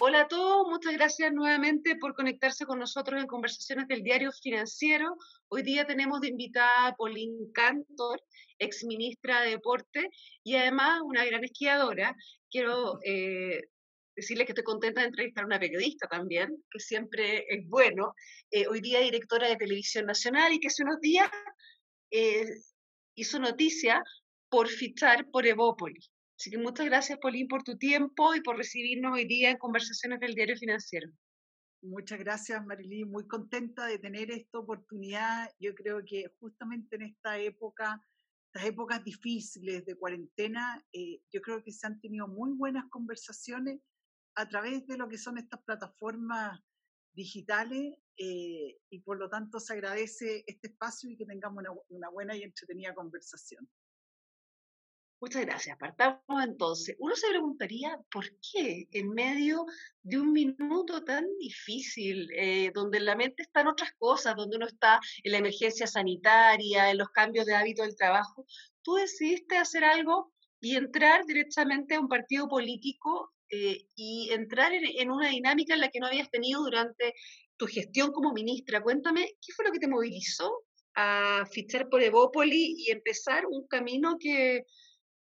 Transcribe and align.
Hola 0.00 0.22
a 0.22 0.28
todos, 0.28 0.66
muchas 0.68 0.92
gracias 0.94 1.32
nuevamente 1.32 1.94
por 1.94 2.16
conectarse 2.16 2.66
con 2.66 2.80
nosotros 2.80 3.20
en 3.20 3.28
conversaciones 3.28 3.86
del 3.86 4.02
diario 4.02 4.32
financiero. 4.32 5.16
Hoy 5.46 5.62
día 5.62 5.86
tenemos 5.86 6.20
de 6.20 6.28
invitada 6.28 6.88
a 6.88 6.96
Pauline 6.96 7.52
Cantor, 7.52 8.20
ex 8.58 8.82
ministra 8.82 9.42
de 9.42 9.50
Deporte 9.50 10.10
y 10.42 10.56
además 10.56 11.00
una 11.04 11.24
gran 11.24 11.44
esquiadora. 11.44 12.16
Quiero 12.50 12.98
eh, 13.04 13.68
decirle 14.16 14.44
que 14.44 14.50
estoy 14.50 14.64
contenta 14.64 15.00
de 15.00 15.06
entrevistar 15.06 15.44
a 15.44 15.46
una 15.46 15.60
periodista 15.60 16.08
también, 16.08 16.64
que 16.72 16.80
siempre 16.80 17.46
es 17.48 17.64
bueno. 17.68 18.14
Eh, 18.50 18.66
hoy 18.66 18.80
día 18.80 18.98
directora 18.98 19.46
de 19.48 19.56
Televisión 19.56 20.06
Nacional 20.06 20.52
y 20.52 20.58
que 20.58 20.68
hace 20.68 20.82
unos 20.82 21.00
días 21.00 21.30
eh, 22.10 22.46
hizo 23.14 23.38
noticia 23.38 24.02
por 24.48 24.66
fichar 24.66 25.30
por 25.30 25.46
Evópoli. 25.46 26.00
Así 26.44 26.50
que 26.50 26.58
muchas 26.58 26.84
gracias, 26.84 27.18
Paulín, 27.20 27.48
por 27.48 27.62
tu 27.62 27.78
tiempo 27.78 28.34
y 28.34 28.42
por 28.42 28.58
recibirnos 28.58 29.14
hoy 29.14 29.24
día 29.24 29.48
en 29.48 29.56
conversaciones 29.56 30.20
del 30.20 30.34
diario 30.34 30.58
financiero. 30.58 31.10
Muchas 31.80 32.18
gracias, 32.18 32.62
Marilí. 32.66 33.06
Muy 33.06 33.26
contenta 33.26 33.86
de 33.86 33.98
tener 33.98 34.30
esta 34.30 34.58
oportunidad. 34.58 35.48
Yo 35.58 35.74
creo 35.74 36.02
que 36.04 36.26
justamente 36.40 36.96
en 36.96 37.02
esta 37.04 37.38
época, 37.38 37.98
estas 38.52 38.68
épocas 38.68 39.02
difíciles 39.02 39.86
de 39.86 39.96
cuarentena, 39.96 40.84
eh, 40.92 41.22
yo 41.32 41.40
creo 41.40 41.62
que 41.62 41.72
se 41.72 41.86
han 41.86 41.98
tenido 41.98 42.28
muy 42.28 42.52
buenas 42.52 42.84
conversaciones 42.90 43.80
a 44.34 44.46
través 44.46 44.86
de 44.86 44.98
lo 44.98 45.08
que 45.08 45.16
son 45.16 45.38
estas 45.38 45.62
plataformas 45.62 46.60
digitales 47.14 47.94
eh, 48.18 48.76
y 48.90 49.00
por 49.00 49.18
lo 49.18 49.30
tanto 49.30 49.60
se 49.60 49.72
agradece 49.72 50.44
este 50.46 50.66
espacio 50.66 51.08
y 51.08 51.16
que 51.16 51.24
tengamos 51.24 51.64
una 51.88 52.10
buena 52.10 52.36
y 52.36 52.42
entretenida 52.42 52.94
conversación. 52.94 53.66
Muchas 55.20 55.46
gracias. 55.46 55.78
Partamos 55.78 56.44
entonces. 56.44 56.96
Uno 56.98 57.14
se 57.16 57.28
preguntaría 57.28 57.98
por 58.10 58.26
qué 58.52 58.88
en 58.90 59.10
medio 59.10 59.64
de 60.02 60.18
un 60.18 60.32
minuto 60.32 61.02
tan 61.02 61.24
difícil, 61.38 62.28
eh, 62.36 62.70
donde 62.74 63.00
la 63.00 63.16
mente 63.16 63.42
está 63.42 63.62
en 63.62 63.68
otras 63.68 63.92
cosas, 63.98 64.36
donde 64.36 64.56
uno 64.56 64.66
está 64.66 65.00
en 65.22 65.32
la 65.32 65.38
emergencia 65.38 65.86
sanitaria, 65.86 66.90
en 66.90 66.98
los 66.98 67.08
cambios 67.08 67.46
de 67.46 67.54
hábito 67.54 67.82
del 67.82 67.96
trabajo, 67.96 68.46
tú 68.82 68.96
decidiste 68.96 69.56
hacer 69.56 69.84
algo 69.84 70.32
y 70.60 70.76
entrar 70.76 71.24
directamente 71.26 71.94
a 71.94 72.00
un 72.00 72.08
partido 72.08 72.48
político 72.48 73.32
eh, 73.50 73.86
y 73.94 74.30
entrar 74.32 74.72
en, 74.72 74.84
en, 74.84 75.10
una 75.10 75.30
dinámica 75.30 75.74
en 75.74 75.80
la 75.80 75.88
que 75.88 76.00
no 76.00 76.06
habías 76.06 76.30
tenido 76.30 76.62
durante 76.62 77.14
tu 77.56 77.66
gestión 77.66 78.12
como 78.12 78.32
ministra. 78.32 78.82
Cuéntame, 78.82 79.36
¿qué 79.40 79.52
fue 79.54 79.64
lo 79.64 79.72
que 79.72 79.78
te 79.78 79.88
movilizó 79.88 80.64
a 80.94 81.44
fichar 81.50 81.88
por 81.88 82.02
Evópoli 82.02 82.74
y 82.78 82.90
empezar 82.90 83.46
un 83.46 83.66
camino 83.66 84.16
que 84.18 84.64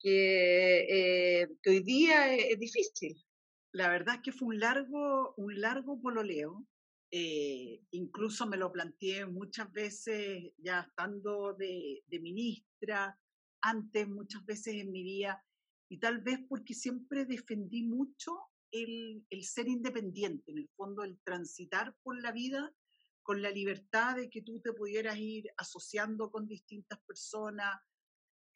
que, 0.02 1.42
eh, 1.42 1.48
que 1.62 1.70
hoy 1.70 1.80
día 1.80 2.34
es, 2.34 2.58
difícil. 2.58 3.24
La 3.72 3.88
verdad 3.88 4.16
es 4.16 4.22
que 4.22 4.32
fue 4.32 4.48
un 4.48 4.58
largo, 4.58 5.34
un 5.36 5.60
largo 5.60 6.00
pololeo. 6.00 6.66
Eh, 7.10 7.80
incluso 7.92 8.46
me 8.46 8.56
lo 8.56 8.72
planteé 8.72 9.26
muchas 9.26 9.70
veces 9.72 10.52
ya 10.58 10.80
estando 10.80 11.54
de, 11.54 12.02
de, 12.06 12.20
ministra, 12.20 13.18
antes 13.60 14.08
muchas 14.08 14.44
veces 14.44 14.74
en 14.74 14.90
mi 14.90 15.02
vida, 15.02 15.44
y 15.88 15.98
tal 15.98 16.22
vez 16.22 16.40
porque 16.48 16.74
siempre 16.74 17.26
defendí 17.26 17.82
mucho 17.82 18.32
el, 18.70 19.24
el 19.28 19.44
ser 19.44 19.68
independiente, 19.68 20.50
en 20.52 20.58
el 20.58 20.70
fondo 20.74 21.04
el 21.04 21.20
transitar 21.22 21.94
por 22.02 22.20
la 22.20 22.32
vida 22.32 22.74
con 23.22 23.40
la 23.42 23.50
libertad 23.50 24.16
de 24.16 24.28
que 24.30 24.42
tú 24.42 24.60
te 24.60 24.72
pudieras 24.72 25.16
ir 25.18 25.44
asociando 25.58 26.30
con 26.30 26.48
distintas 26.48 26.98
personas, 27.06 27.78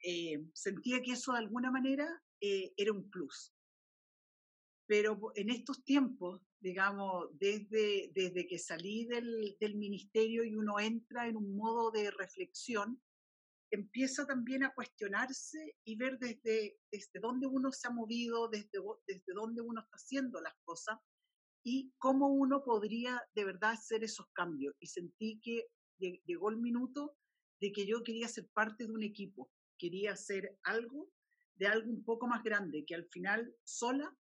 eh, 0.02 0.44
sentía 0.52 1.02
que 1.02 1.12
eso 1.12 1.32
de 1.32 1.38
alguna 1.38 1.70
manera 1.70 2.06
eh, 2.40 2.72
era 2.76 2.92
un 2.92 3.08
plus. 3.10 3.52
Pero 4.86 5.32
en 5.34 5.50
estos 5.50 5.82
tiempos, 5.84 6.40
digamos, 6.60 7.28
desde, 7.38 8.10
desde 8.14 8.46
que 8.46 8.58
salí 8.58 9.06
del, 9.06 9.56
del 9.60 9.74
ministerio 9.76 10.44
y 10.44 10.54
uno 10.54 10.78
entra 10.78 11.26
en 11.26 11.36
un 11.36 11.56
modo 11.56 11.90
de 11.90 12.10
reflexión, 12.12 13.00
empieza 13.70 14.26
también 14.26 14.64
a 14.64 14.72
cuestionarse 14.74 15.76
y 15.84 15.96
ver 15.96 16.18
desde, 16.18 16.78
desde 16.90 17.20
dónde 17.20 17.46
uno 17.46 17.72
se 17.72 17.88
ha 17.88 17.90
movido, 17.90 18.48
desde, 18.48 18.78
desde 19.06 19.32
dónde 19.34 19.60
uno 19.60 19.80
está 19.80 19.96
haciendo 19.96 20.40
las 20.40 20.54
cosas 20.64 20.98
y 21.64 21.92
cómo 21.98 22.28
uno 22.28 22.62
podría 22.62 23.20
de 23.34 23.44
verdad 23.44 23.72
hacer 23.72 24.04
esos 24.04 24.26
cambios. 24.32 24.74
Y 24.78 24.86
sentí 24.86 25.40
que 25.42 25.66
llegó 25.98 26.50
el 26.50 26.58
minuto 26.58 27.16
de 27.60 27.72
que 27.72 27.86
yo 27.86 28.02
quería 28.02 28.28
ser 28.28 28.48
parte 28.52 28.86
de 28.86 28.92
un 28.92 29.02
equipo, 29.02 29.50
quería 29.78 30.12
hacer 30.12 30.58
algo 30.62 31.10
de 31.56 31.66
algo 31.66 31.90
un 31.90 32.04
poco 32.04 32.26
más 32.26 32.42
grande, 32.42 32.84
que 32.86 32.94
al 32.94 33.06
final 33.06 33.54
sola 33.64 34.14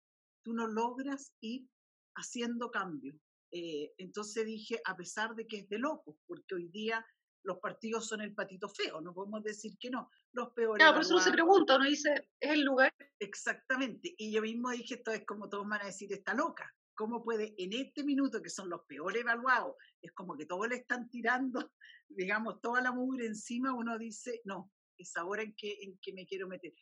tú 0.43 0.53
no 0.53 0.67
logras 0.67 1.33
ir 1.41 1.69
haciendo 2.15 2.71
cambios. 2.71 3.17
Eh, 3.51 3.93
entonces 3.99 4.45
dije, 4.47 4.81
a 4.85 4.97
pesar 4.97 5.35
de 5.35 5.47
que 5.47 5.59
es 5.59 5.69
de 5.69 5.79
locos, 5.79 6.17
porque 6.27 6.55
hoy 6.55 6.69
día 6.69 7.05
los 7.45 7.59
partidos 7.59 8.07
son 8.09 8.21
el 8.21 8.35
patito 8.35 8.69
feo, 8.69 9.01
no 9.01 9.13
podemos 9.13 9.43
decir 9.43 9.77
que 9.79 9.91
no, 9.91 10.11
los 10.33 10.51
peores. 10.53 10.79
Claro, 10.79 10.95
por 10.95 11.03
eso 11.03 11.15
uno 11.15 11.23
se 11.23 11.31
pregunta, 11.33 11.77
uno 11.77 11.85
dice, 11.85 12.31
¿es 12.41 12.51
el 12.51 12.63
lugar? 12.63 12.93
Exactamente, 13.19 14.15
y 14.17 14.33
yo 14.33 14.43
mismo 14.43 14.71
dije, 14.71 14.95
esto 14.95 15.13
es 15.13 15.25
como 15.27 15.49
todos 15.49 15.69
van 15.69 15.83
a 15.83 15.87
decir, 15.87 16.13
está 16.13 16.35
loca. 16.35 16.73
¿Cómo 16.97 17.25
puede 17.25 17.55
en 17.59 17.73
este 17.73 18.05
minuto, 18.05 18.41
que 18.41 18.49
son 18.49 18.71
los 18.71 18.83
peores 18.87 19.23
evaluados, 19.23 19.75
es 20.01 20.13
como 20.13 20.37
que 20.37 20.47
todos 20.47 20.69
le 20.69 20.77
están 20.77 21.09
tirando, 21.11 21.73
digamos, 22.09 22.61
toda 22.61 22.81
la 22.81 22.93
mugre 22.93 23.27
encima, 23.27 23.75
uno 23.75 23.99
dice, 23.99 24.41
no, 24.45 24.73
es 24.99 25.17
ahora 25.17 25.43
en 25.43 25.55
que, 25.55 25.79
en 25.83 25.99
que 26.01 26.13
me 26.13 26.27
quiero 26.27 26.49
meter. 26.49 26.75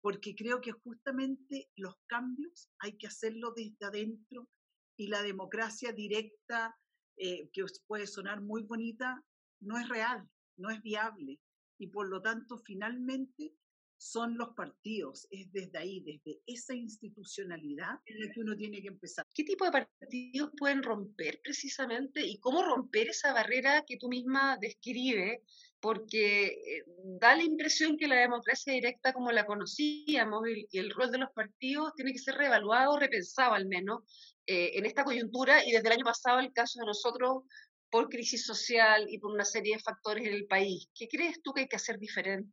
Porque 0.00 0.34
creo 0.34 0.60
que 0.60 0.72
justamente 0.72 1.70
los 1.76 1.96
cambios 2.06 2.70
hay 2.78 2.96
que 2.96 3.06
hacerlo 3.06 3.52
desde 3.54 3.86
adentro 3.86 4.48
y 4.96 5.08
la 5.08 5.22
democracia 5.22 5.92
directa, 5.92 6.76
eh, 7.16 7.48
que 7.52 7.64
puede 7.86 8.06
sonar 8.06 8.40
muy 8.40 8.62
bonita, 8.62 9.24
no 9.60 9.78
es 9.78 9.88
real, 9.88 10.28
no 10.56 10.70
es 10.70 10.82
viable. 10.82 11.40
Y 11.78 11.88
por 11.88 12.08
lo 12.08 12.22
tanto, 12.22 12.58
finalmente, 12.58 13.54
son 13.98 14.36
los 14.36 14.50
partidos, 14.54 15.26
es 15.30 15.50
desde 15.52 15.78
ahí, 15.78 16.00
desde 16.00 16.40
esa 16.46 16.74
institucionalidad 16.74 18.00
en 18.04 18.20
la 18.20 18.32
que 18.32 18.40
uno 18.40 18.56
tiene 18.56 18.80
que 18.82 18.88
empezar. 18.88 19.24
¿Qué 19.34 19.44
tipo 19.44 19.64
de 19.64 19.72
partidos 19.72 20.50
pueden 20.56 20.82
romper 20.82 21.40
precisamente 21.42 22.24
y 22.24 22.38
cómo 22.38 22.62
romper 22.62 23.08
esa 23.08 23.32
barrera 23.32 23.84
que 23.86 23.96
tú 23.96 24.08
misma 24.08 24.58
describes 24.60 25.40
porque 25.80 26.46
eh, 26.46 26.84
da 27.20 27.36
la 27.36 27.44
impresión 27.44 27.96
que 27.96 28.08
la 28.08 28.16
democracia 28.16 28.72
directa 28.72 29.12
como 29.12 29.30
la 29.30 29.46
conocíamos 29.46 30.42
y, 30.48 30.78
el 30.78 30.90
rol 30.90 31.10
de 31.10 31.18
los 31.18 31.30
partidos 31.30 31.92
tiene 31.94 32.12
que 32.12 32.18
ser 32.18 32.34
reevaluado, 32.34 32.98
repensado 32.98 33.54
al 33.54 33.66
menos, 33.66 34.02
eh, 34.46 34.72
en 34.74 34.86
esta 34.86 35.04
coyuntura 35.04 35.64
y 35.64 35.72
desde 35.72 35.86
el 35.88 35.94
año 35.94 36.04
pasado 36.04 36.40
el 36.40 36.52
caso 36.52 36.80
de 36.80 36.86
nosotros 36.86 37.44
por 37.90 38.08
crisis 38.08 38.44
social 38.44 39.06
y 39.08 39.18
por 39.18 39.32
una 39.32 39.44
serie 39.44 39.76
de 39.76 39.82
factores 39.82 40.26
en 40.26 40.34
el 40.34 40.46
país. 40.46 40.88
¿Qué 40.94 41.08
crees 41.08 41.40
tú 41.42 41.52
que 41.52 41.62
hay 41.62 41.68
que 41.68 41.76
hacer 41.76 41.98
diferente? 41.98 42.52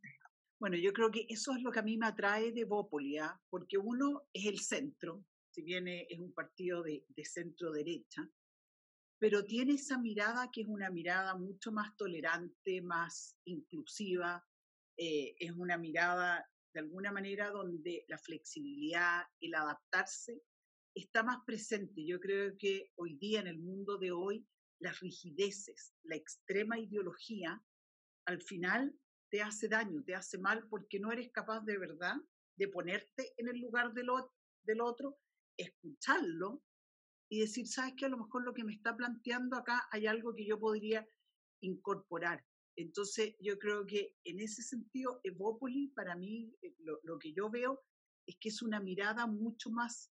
Bueno, 0.63 0.77
yo 0.77 0.93
creo 0.93 1.11
que 1.11 1.25
eso 1.27 1.51
es 1.53 1.61
lo 1.61 1.73
que 1.73 1.79
a 1.79 1.83
mí 1.83 1.97
me 1.97 2.05
atrae 2.05 2.53
de 2.53 2.63
Bópolia, 2.63 3.25
¿ah? 3.25 3.41
porque 3.49 3.77
uno 3.77 4.29
es 4.31 4.45
el 4.45 4.59
centro, 4.59 5.25
si 5.49 5.61
bien 5.61 5.89
es 5.89 6.17
un 6.17 6.33
partido 6.33 6.81
de, 6.81 7.03
de 7.09 7.25
centro 7.25 7.69
derecha, 7.73 8.25
pero 9.19 9.43
tiene 9.43 9.73
esa 9.73 9.97
mirada 9.97 10.49
que 10.53 10.61
es 10.61 10.67
una 10.69 10.89
mirada 10.89 11.35
mucho 11.35 11.73
más 11.73 11.93
tolerante, 11.97 12.81
más 12.81 13.35
inclusiva, 13.43 14.41
eh, 14.95 15.35
es 15.37 15.51
una 15.51 15.77
mirada 15.77 16.49
de 16.73 16.79
alguna 16.79 17.11
manera 17.11 17.51
donde 17.51 18.05
la 18.07 18.17
flexibilidad, 18.17 19.23
el 19.41 19.55
adaptarse, 19.55 20.43
está 20.95 21.23
más 21.23 21.39
presente. 21.45 22.05
Yo 22.05 22.21
creo 22.21 22.55
que 22.57 22.93
hoy 22.95 23.17
día, 23.17 23.41
en 23.41 23.47
el 23.47 23.59
mundo 23.59 23.97
de 23.97 24.13
hoy, 24.13 24.47
las 24.79 25.01
rigideces, 25.01 25.93
la 26.03 26.15
extrema 26.15 26.79
ideología, 26.79 27.61
al 28.25 28.41
final 28.41 28.97
te 29.33 29.41
hace 29.41 29.67
daño, 29.67 30.03
te 30.03 30.13
hace 30.13 30.37
mal 30.37 30.67
porque 30.69 30.99
no 30.99 31.11
eres 31.11 31.31
capaz 31.31 31.61
de 31.61 31.79
verdad 31.79 32.17
de 32.55 32.67
ponerte 32.67 33.33
en 33.37 33.47
el 33.47 33.59
lugar 33.59 33.91
del, 33.91 34.05
del 34.61 34.79
otro, 34.79 35.17
escucharlo 35.57 36.61
y 37.31 37.39
decir, 37.39 37.67
¿sabes 37.67 37.95
qué? 37.97 38.05
A 38.05 38.09
lo 38.09 38.19
mejor 38.19 38.43
lo 38.43 38.53
que 38.53 38.63
me 38.63 38.73
está 38.73 38.95
planteando 38.95 39.57
acá 39.57 39.87
hay 39.91 40.05
algo 40.05 40.35
que 40.35 40.45
yo 40.45 40.59
podría 40.59 41.03
incorporar. 41.63 42.45
Entonces, 42.75 43.35
yo 43.39 43.57
creo 43.57 43.87
que 43.87 44.15
en 44.23 44.39
ese 44.39 44.61
sentido, 44.61 45.19
Evópoli, 45.23 45.87
para 45.95 46.15
mí, 46.15 46.55
eh, 46.61 46.75
lo 47.01 47.17
que 47.17 47.33
yo 47.33 47.49
veo 47.49 47.81
es 48.27 48.37
que 48.39 48.49
es 48.49 48.61
una 48.61 48.79
mirada 48.79 49.25
mucho 49.25 49.71
más 49.71 50.11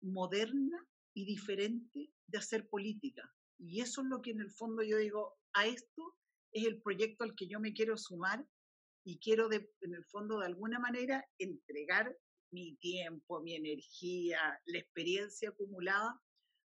moderna 0.00 0.88
y 1.14 1.24
diferente 1.24 2.12
de 2.28 2.38
hacer 2.38 2.68
política. 2.68 3.28
Y 3.58 3.80
eso 3.80 4.02
es 4.02 4.06
lo 4.06 4.22
que 4.22 4.30
en 4.30 4.40
el 4.40 4.52
fondo 4.52 4.84
yo 4.84 4.98
digo, 4.98 5.36
a 5.52 5.66
esto 5.66 6.16
es 6.52 6.64
el 6.66 6.80
proyecto 6.80 7.24
al 7.24 7.34
que 7.34 7.46
yo 7.46 7.60
me 7.60 7.72
quiero 7.72 7.96
sumar 7.96 8.44
y 9.04 9.18
quiero 9.18 9.48
de, 9.48 9.68
en 9.80 9.94
el 9.94 10.04
fondo 10.04 10.38
de 10.38 10.46
alguna 10.46 10.78
manera 10.78 11.26
entregar 11.38 12.16
mi 12.52 12.76
tiempo, 12.76 13.40
mi 13.40 13.56
energía, 13.56 14.60
la 14.66 14.78
experiencia 14.78 15.48
acumulada 15.48 16.20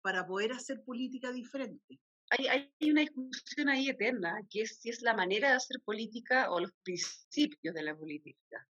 para 0.03 0.27
poder 0.27 0.53
hacer 0.53 0.83
política 0.85 1.33
diferente. 1.33 1.99
Hay, 2.31 2.47
hay, 2.47 2.91
una 2.91 3.01
discusión 3.01 3.69
ahí 3.69 3.89
eterna, 3.89 4.41
que 4.51 4.63
es 4.63 4.79
si 4.81 4.91
es 4.91 5.03
la 5.03 5.15
manera 5.15 5.49
de 5.49 5.57
hacer 5.57 5.81
política 5.85 6.51
o 6.51 6.61
los 6.61 6.71
principios 6.85 7.75
de 7.75 7.83
la 7.83 7.97
política. 7.97 8.69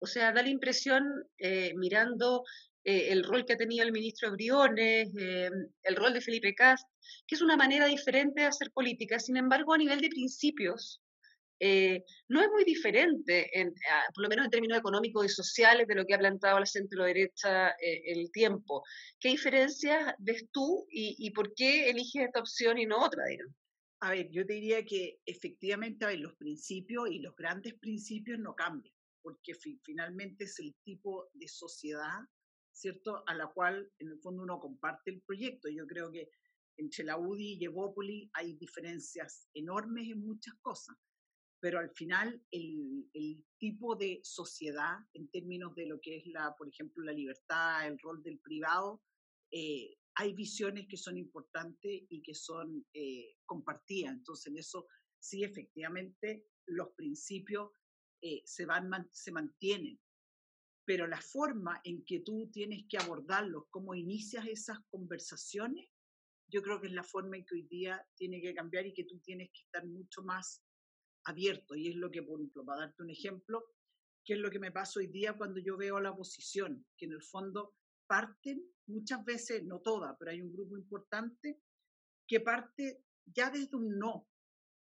O 0.00 0.06
sea, 0.06 0.32
da 0.32 0.42
la 0.42 0.48
impresión, 0.48 1.04
eh, 1.38 1.72
mirando 1.76 2.44
eh, 2.84 3.08
el 3.10 3.24
rol 3.24 3.44
que 3.44 3.52
ha 3.52 3.58
tenido 3.58 3.84
el 3.84 3.92
ministro 3.92 4.30
Briones, 4.32 5.10
eh, 5.18 5.50
el 5.82 5.96
rol 5.96 6.14
de 6.14 6.20
Felipe 6.20 6.54
Cast, 6.54 6.88
que 7.26 7.34
es 7.34 7.42
una 7.42 7.56
manera 7.56 7.86
diferente 7.86 8.40
de 8.40 8.46
hacer 8.46 8.70
política. 8.72 9.18
Sin 9.18 9.36
embargo, 9.36 9.74
a 9.74 9.78
nivel 9.78 10.00
de 10.00 10.08
principios, 10.08 11.02
eh, 11.58 12.02
no 12.28 12.40
es 12.40 12.48
muy 12.48 12.64
diferente, 12.64 13.50
en, 13.58 13.74
por 14.14 14.22
lo 14.22 14.28
menos 14.30 14.46
en 14.46 14.50
términos 14.50 14.78
económicos 14.78 15.26
y 15.26 15.28
sociales, 15.28 15.86
de 15.86 15.94
lo 15.94 16.06
que 16.06 16.14
ha 16.14 16.18
planteado 16.18 16.58
la 16.58 16.64
centro-derecha 16.64 17.74
el 17.80 18.30
tiempo. 18.32 18.82
¿Qué 19.18 19.28
diferencias 19.28 20.14
ves 20.18 20.46
tú 20.50 20.86
y, 20.90 21.30
por 21.32 21.52
qué 21.54 21.90
eliges 21.90 22.24
esta 22.24 22.40
opción 22.40 22.78
y 22.78 22.86
no 22.86 23.04
otra, 23.04 23.26
digamos? 23.26 23.54
A 24.02 24.12
ver, 24.12 24.30
yo 24.30 24.46
te 24.46 24.54
diría 24.54 24.82
que 24.86 25.18
efectivamente 25.26 26.16
los 26.16 26.34
principios 26.36 27.10
y 27.10 27.18
los 27.18 27.36
grandes 27.36 27.74
principios 27.74 28.38
no 28.38 28.54
cambian, 28.54 28.94
porque 29.20 29.52
finalmente 29.84 30.44
es 30.44 30.58
el 30.60 30.74
tipo 30.82 31.28
de 31.34 31.46
sociedad 31.46 32.20
¿cierto? 32.72 33.22
A 33.26 33.34
la 33.34 33.48
cual 33.48 33.90
en 33.98 34.08
el 34.10 34.18
fondo 34.20 34.42
uno 34.42 34.60
comparte 34.60 35.10
el 35.10 35.22
proyecto. 35.22 35.68
Yo 35.68 35.86
creo 35.86 36.10
que 36.10 36.30
entre 36.76 37.04
la 37.04 37.18
UDI 37.18 37.58
y 37.60 37.64
Evópoli 37.64 38.30
hay 38.32 38.54
diferencias 38.54 39.48
enormes 39.54 40.08
en 40.10 40.24
muchas 40.24 40.54
cosas, 40.62 40.96
pero 41.60 41.78
al 41.78 41.90
final 41.90 42.42
el, 42.50 43.08
el, 43.12 43.44
tipo 43.58 43.94
de 43.94 44.20
sociedad 44.22 44.96
en 45.12 45.28
términos 45.28 45.74
de 45.74 45.86
lo 45.86 46.00
que 46.00 46.16
es 46.16 46.26
la, 46.26 46.54
por 46.56 46.66
ejemplo, 46.66 47.04
la 47.04 47.12
libertad, 47.12 47.86
el 47.86 47.98
rol 47.98 48.22
del 48.22 48.38
privado, 48.38 49.02
eh, 49.50 49.98
hay 50.14 50.32
visiones 50.32 50.86
que 50.88 50.96
son 50.96 51.16
importantes 51.18 52.02
y 52.08 52.22
que 52.22 52.34
son 52.34 52.86
eh, 52.94 53.36
compartidas. 53.44 54.14
Entonces, 54.14 54.46
en 54.46 54.58
eso 54.58 54.86
sí, 55.18 55.44
efectivamente, 55.44 56.46
los 56.66 56.90
principios 56.90 57.70
eh, 58.22 58.42
se, 58.44 58.64
van, 58.66 58.90
se 59.10 59.32
mantienen 59.32 60.00
pero 60.90 61.06
la 61.06 61.20
forma 61.20 61.80
en 61.84 62.04
que 62.04 62.18
tú 62.18 62.50
tienes 62.50 62.84
que 62.88 62.98
abordarlos, 62.98 63.66
cómo 63.70 63.94
inicias 63.94 64.44
esas 64.48 64.80
conversaciones, 64.90 65.88
yo 66.48 66.62
creo 66.62 66.80
que 66.80 66.88
es 66.88 66.92
la 66.92 67.04
forma 67.04 67.36
en 67.36 67.44
que 67.44 67.54
hoy 67.54 67.62
día 67.62 68.04
tiene 68.16 68.40
que 68.40 68.52
cambiar 68.52 68.86
y 68.86 68.92
que 68.92 69.04
tú 69.04 69.20
tienes 69.20 69.52
que 69.52 69.60
estar 69.60 69.86
mucho 69.86 70.24
más 70.24 70.64
abierto. 71.26 71.76
Y 71.76 71.90
es 71.90 71.94
lo 71.94 72.10
que, 72.10 72.24
por 72.24 72.40
ejemplo, 72.40 72.64
para 72.64 72.80
darte 72.80 73.04
un 73.04 73.10
ejemplo, 73.10 73.68
que 74.24 74.32
es 74.32 74.40
lo 74.40 74.50
que 74.50 74.58
me 74.58 74.72
pasa 74.72 74.98
hoy 74.98 75.06
día 75.06 75.34
cuando 75.38 75.60
yo 75.60 75.76
veo 75.76 75.96
a 75.98 76.02
la 76.02 76.10
oposición, 76.10 76.84
que 76.96 77.06
en 77.06 77.12
el 77.12 77.22
fondo 77.22 77.76
parten 78.08 78.60
muchas 78.88 79.24
veces, 79.24 79.62
no 79.62 79.78
todas, 79.78 80.16
pero 80.18 80.32
hay 80.32 80.42
un 80.42 80.52
grupo 80.52 80.76
importante 80.76 81.60
que 82.26 82.40
parte 82.40 83.04
ya 83.26 83.48
desde 83.48 83.76
un 83.76 83.96
no. 83.96 84.28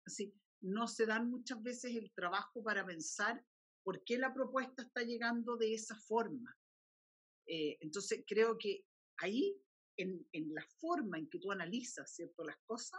Así, 0.04 0.34
no 0.60 0.88
se 0.88 1.06
dan 1.06 1.30
muchas 1.30 1.62
veces 1.62 1.96
el 1.96 2.12
trabajo 2.12 2.62
para 2.62 2.84
pensar 2.84 3.42
¿Por 3.86 4.02
qué 4.02 4.18
la 4.18 4.34
propuesta 4.34 4.82
está 4.82 5.04
llegando 5.04 5.56
de 5.56 5.72
esa 5.72 5.94
forma? 5.94 6.52
Eh, 7.46 7.78
entonces, 7.80 8.24
creo 8.26 8.58
que 8.58 8.84
ahí, 9.18 9.56
en, 9.96 10.26
en, 10.32 10.52
la 10.52 10.66
forma 10.80 11.18
en 11.18 11.28
que 11.28 11.38
tú 11.38 11.52
analizas 11.52 12.12
¿cierto? 12.12 12.42
las 12.42 12.56
cosas, 12.66 12.98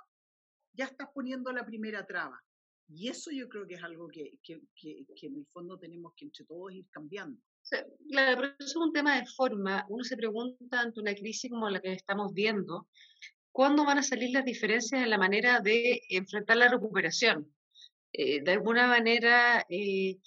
ya 0.72 0.86
estás 0.86 1.10
poniendo 1.14 1.52
la 1.52 1.66
primera 1.66 2.06
traba. 2.06 2.42
Y 2.88 3.10
eso 3.10 3.32
yo 3.32 3.50
creo 3.50 3.68
que 3.68 3.74
es 3.74 3.84
algo 3.84 4.08
que, 4.08 4.40
que, 4.42 4.62
que, 4.74 5.06
en 5.24 5.36
el 5.36 5.46
fondo 5.48 5.78
tenemos 5.78 6.14
que 6.16 6.24
entre 6.24 6.46
todos 6.46 6.72
ir 6.72 6.88
cambiando. 6.90 7.38
Claro, 8.08 8.42
pero 8.42 8.54
eso 8.58 8.66
es 8.70 8.76
un 8.78 8.94
tema 8.94 9.20
de 9.20 9.28
forma. 9.28 9.86
Uno 9.90 10.06
se 10.06 10.16
pregunta 10.16 10.80
ante 10.80 11.02
una 11.02 11.14
crisis 11.14 11.52
como 11.52 11.70
la 11.70 11.82
que 11.82 11.92
estamos 11.92 12.34
viendo, 12.34 12.88
¿cuándo 13.52 13.84
van 13.84 13.98
a 13.98 14.04
salir 14.04 14.30
las 14.32 14.46
diferencias 14.46 15.04
en 15.04 15.10
la 15.10 15.18
manera 15.18 15.60
de 15.60 16.02
enfrentar 16.08 16.56
la 16.56 16.70
recuperación? 16.70 17.54
Eh, 18.14 18.42
de 18.42 18.52
alguna 18.54 18.88
manera, 18.88 19.66
eh, 19.68 20.18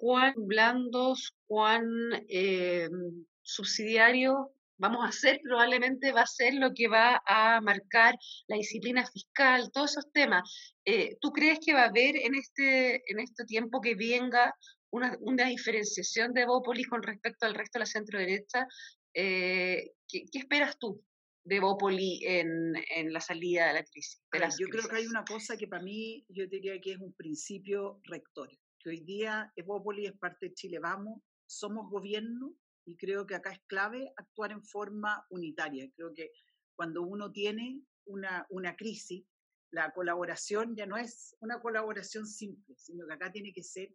cuán 0.00 0.32
blandos, 0.36 1.36
cuán 1.46 1.84
eh, 2.28 2.88
subsidiarios 3.42 4.34
vamos 4.78 5.06
a 5.06 5.12
ser, 5.12 5.40
probablemente 5.42 6.10
va 6.10 6.22
a 6.22 6.26
ser 6.26 6.54
lo 6.54 6.72
que 6.74 6.88
va 6.88 7.20
a 7.26 7.60
marcar 7.60 8.14
la 8.48 8.56
disciplina 8.56 9.06
fiscal, 9.06 9.70
todos 9.72 9.90
esos 9.90 10.10
temas. 10.10 10.42
Eh, 10.86 11.18
¿Tú 11.20 11.32
crees 11.32 11.58
que 11.62 11.74
va 11.74 11.82
a 11.82 11.88
haber 11.88 12.16
en 12.16 12.34
este, 12.34 13.02
en 13.12 13.20
este 13.20 13.44
tiempo 13.44 13.82
que 13.82 13.94
venga 13.94 14.54
una, 14.90 15.18
una 15.20 15.48
diferenciación 15.48 16.32
de 16.32 16.46
Bópolis 16.46 16.88
con 16.88 17.02
respecto 17.02 17.44
al 17.44 17.54
resto 17.54 17.78
de 17.78 17.80
la 17.80 17.86
centro 17.86 18.18
derecha? 18.18 18.66
Eh, 19.12 19.92
¿qué, 20.08 20.24
esperas 20.32 20.78
tú 20.78 21.04
de 21.44 21.60
Bópoli 21.60 22.20
en, 22.24 22.72
en, 22.96 23.12
la 23.12 23.20
salida 23.20 23.66
de 23.66 23.74
la 23.74 23.84
crisis? 23.84 24.22
yo 24.58 24.66
creo 24.68 24.88
que 24.88 24.96
hay 24.96 25.06
una 25.06 25.24
cosa 25.24 25.58
que 25.58 25.68
para 25.68 25.82
mí 25.82 26.24
yo 26.30 26.46
diría 26.46 26.80
que 26.80 26.92
es 26.92 26.98
un 26.98 27.12
principio 27.12 28.00
rector 28.04 28.48
que 28.80 28.90
hoy 28.90 29.00
día 29.00 29.52
Evópoli 29.56 30.06
es 30.06 30.16
parte 30.18 30.48
de 30.48 30.54
Chile 30.54 30.78
Vamos, 30.78 31.22
somos 31.46 31.90
gobierno 31.90 32.54
y 32.86 32.96
creo 32.96 33.26
que 33.26 33.34
acá 33.34 33.52
es 33.52 33.60
clave 33.66 34.12
actuar 34.16 34.52
en 34.52 34.64
forma 34.64 35.26
unitaria. 35.30 35.90
Creo 35.94 36.12
que 36.14 36.32
cuando 36.74 37.02
uno 37.02 37.30
tiene 37.30 37.82
una, 38.06 38.46
una 38.48 38.74
crisis, 38.74 39.24
la 39.70 39.92
colaboración 39.92 40.74
ya 40.74 40.86
no 40.86 40.96
es 40.96 41.36
una 41.40 41.60
colaboración 41.60 42.26
simple, 42.26 42.74
sino 42.76 43.06
que 43.06 43.12
acá 43.12 43.30
tiene 43.30 43.52
que 43.52 43.62
ser 43.62 43.94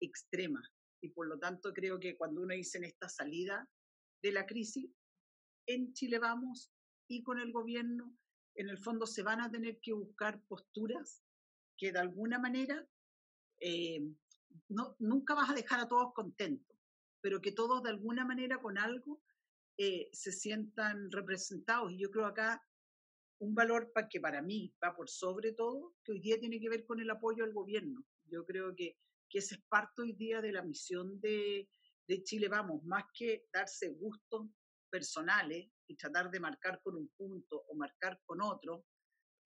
extrema. 0.00 0.62
Y 1.00 1.08
por 1.08 1.26
lo 1.26 1.38
tanto 1.38 1.72
creo 1.72 1.98
que 1.98 2.16
cuando 2.16 2.42
uno 2.42 2.54
dice 2.54 2.78
en 2.78 2.84
esta 2.84 3.08
salida 3.08 3.68
de 4.22 4.32
la 4.32 4.46
crisis, 4.46 4.90
en 5.66 5.92
Chile 5.94 6.18
Vamos 6.18 6.70
y 7.08 7.22
con 7.22 7.40
el 7.40 7.52
gobierno, 7.52 8.14
en 8.54 8.68
el 8.68 8.78
fondo 8.78 9.06
se 9.06 9.22
van 9.22 9.40
a 9.40 9.50
tener 9.50 9.80
que 9.80 9.92
buscar 9.92 10.40
posturas 10.42 11.22
que 11.76 11.92
de 11.92 11.98
alguna 11.98 12.38
manera 12.38 12.86
eh, 13.60 14.00
no, 14.68 14.96
nunca 14.98 15.34
vas 15.34 15.50
a 15.50 15.54
dejar 15.54 15.80
a 15.80 15.88
todos 15.88 16.12
contentos, 16.12 16.76
pero 17.20 17.40
que 17.40 17.52
todos 17.52 17.82
de 17.82 17.90
alguna 17.90 18.24
manera 18.24 18.60
con 18.60 18.78
algo 18.78 19.22
eh, 19.78 20.08
se 20.12 20.32
sientan 20.32 21.10
representados. 21.10 21.92
Y 21.92 21.98
yo 21.98 22.10
creo 22.10 22.26
acá 22.26 22.62
un 23.38 23.54
valor 23.54 23.92
para 23.92 24.08
que 24.08 24.20
para 24.20 24.42
mí 24.42 24.74
va 24.82 24.94
por 24.94 25.08
sobre 25.08 25.52
todo, 25.52 25.94
que 26.02 26.12
hoy 26.12 26.20
día 26.20 26.38
tiene 26.38 26.58
que 26.58 26.68
ver 26.68 26.84
con 26.86 27.00
el 27.00 27.10
apoyo 27.10 27.44
al 27.44 27.52
gobierno. 27.52 28.04
Yo 28.24 28.44
creo 28.44 28.74
que, 28.74 28.98
que 29.28 29.38
ese 29.38 29.56
es 29.56 29.62
parte 29.68 30.02
hoy 30.02 30.12
día 30.12 30.40
de 30.40 30.52
la 30.52 30.62
misión 30.62 31.20
de, 31.20 31.68
de 32.06 32.22
Chile 32.22 32.48
Vamos, 32.48 32.82
más 32.84 33.04
que 33.12 33.46
darse 33.52 33.90
gustos 33.90 34.48
personales 34.90 35.68
y 35.86 35.96
tratar 35.96 36.30
de 36.30 36.40
marcar 36.40 36.80
con 36.82 36.96
un 36.96 37.08
punto 37.08 37.64
o 37.68 37.74
marcar 37.74 38.20
con 38.24 38.40
otro, 38.40 38.86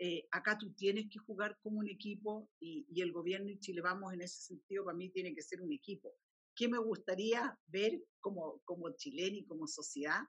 eh, 0.03 0.27
acá 0.31 0.57
tú 0.57 0.73
tienes 0.73 1.11
que 1.11 1.19
jugar 1.19 1.59
como 1.63 1.79
un 1.79 1.89
equipo 1.89 2.49
y, 2.59 2.87
el 3.03 3.13
gobierno 3.13 3.51
y 3.51 3.59
Chile 3.59 3.83
Vamos 3.83 4.15
en 4.15 4.23
ese 4.23 4.41
sentido 4.41 4.87
para 4.87 4.97
mí 4.97 5.11
tiene 5.11 5.35
que 5.35 5.43
ser 5.43 5.61
un 5.61 5.71
equipo. 5.75 6.17
¿Qué 6.57 6.69
me 6.69 6.79
gustaría 6.79 7.55
ver 7.67 8.03
como, 8.19 8.63
como 8.65 8.97
chileno 8.97 9.37
y 9.37 9.45
como 9.45 9.67
sociedad? 9.67 10.23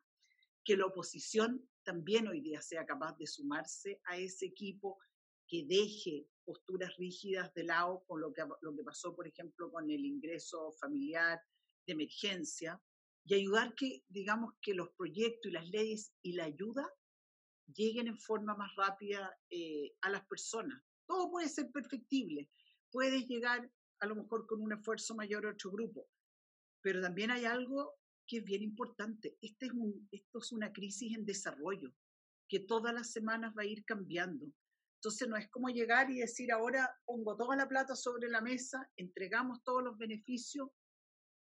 Que 0.65 0.75
la 0.75 0.87
oposición 0.87 1.69
también 1.83 2.27
hoy 2.27 2.41
día 2.41 2.61
sea 2.61 2.85
capaz 2.85 3.15
de 3.17 3.25
sumarse 3.25 4.01
a 4.03 4.17
ese 4.17 4.47
equipo, 4.47 4.99
que 5.47 5.63
deje 5.65 6.27
posturas 6.43 6.93
rígidas 6.97 7.53
de 7.53 7.63
lado 7.63 8.03
con 8.07 8.19
lo 8.19 8.33
que, 8.33 8.43
lo 8.59 8.75
que 8.75 8.83
pasó, 8.83 9.15
por 9.15 9.25
ejemplo, 9.25 9.71
con 9.71 9.89
el 9.89 10.03
ingreso 10.03 10.73
familiar 10.81 11.39
de 11.87 11.93
emergencia 11.93 12.81
y 13.23 13.35
ayudar 13.35 13.73
que, 13.75 14.03
digamos, 14.09 14.53
que 14.61 14.73
los 14.73 14.89
proyectos 14.97 15.49
y 15.49 15.53
las 15.53 15.69
leyes 15.69 16.13
y 16.21 16.33
la 16.33 16.43
ayuda 16.43 16.91
lleguen 17.73 18.07
en 18.07 18.17
forma 18.17 18.55
más 18.55 18.75
rápida 18.75 19.37
eh, 19.49 19.93
a 20.01 20.09
las 20.09 20.25
personas. 20.27 20.81
Todo 21.05 21.29
puede 21.29 21.49
ser 21.49 21.71
perfectible. 21.71 22.49
Puedes 22.91 23.27
llegar 23.27 23.69
a 23.99 24.05
lo 24.05 24.15
mejor 24.15 24.47
con 24.47 24.61
un 24.61 24.73
esfuerzo 24.73 25.15
mayor 25.15 25.45
a 25.45 25.51
otro 25.51 25.71
grupo, 25.71 26.07
pero 26.81 27.01
también 27.01 27.31
hay 27.31 27.45
algo 27.45 27.93
que 28.27 28.37
es 28.37 28.43
bien 28.43 28.63
importante. 28.63 29.37
Este 29.41 29.67
es 29.67 29.71
un, 29.71 30.07
esto 30.11 30.39
es 30.39 30.51
una 30.51 30.71
crisis 30.71 31.15
en 31.15 31.25
desarrollo 31.25 31.93
que 32.47 32.59
todas 32.59 32.93
las 32.93 33.11
semanas 33.11 33.53
va 33.57 33.61
a 33.61 33.65
ir 33.65 33.85
cambiando. 33.85 34.45
Entonces 34.95 35.27
no 35.27 35.37
es 35.37 35.49
como 35.49 35.69
llegar 35.69 36.11
y 36.11 36.19
decir 36.19 36.51
ahora 36.51 36.89
pongo 37.05 37.35
toda 37.35 37.55
la 37.55 37.67
plata 37.67 37.95
sobre 37.95 38.29
la 38.29 38.41
mesa, 38.41 38.87
entregamos 38.97 39.63
todos 39.63 39.83
los 39.83 39.97
beneficios 39.97 40.69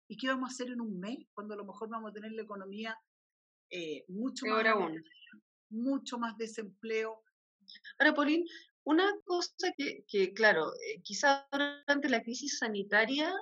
y 0.09 0.17
qué 0.17 0.29
vamos 0.29 0.51
a 0.51 0.53
hacer 0.53 0.71
en 0.71 0.81
un 0.81 0.99
mes 0.99 1.19
cuando 1.33 1.55
a 1.55 1.57
lo 1.57 1.65
mejor 1.65 1.89
vamos 1.89 2.11
a 2.11 2.15
tener 2.15 2.33
la 2.33 2.43
economía 2.43 2.99
eh, 3.71 4.05
mucho 4.09 4.47
más 4.47 4.65
mucho 5.71 6.19
más 6.19 6.37
desempleo. 6.37 7.23
Ahora, 7.99 8.15
Paulín, 8.15 8.45
una 8.85 9.13
cosa 9.25 9.73
que, 9.77 10.05
que 10.07 10.33
claro, 10.33 10.73
eh, 10.75 11.01
quizás 11.03 11.45
durante 11.51 12.09
la 12.09 12.23
crisis 12.23 12.59
sanitaria 12.59 13.33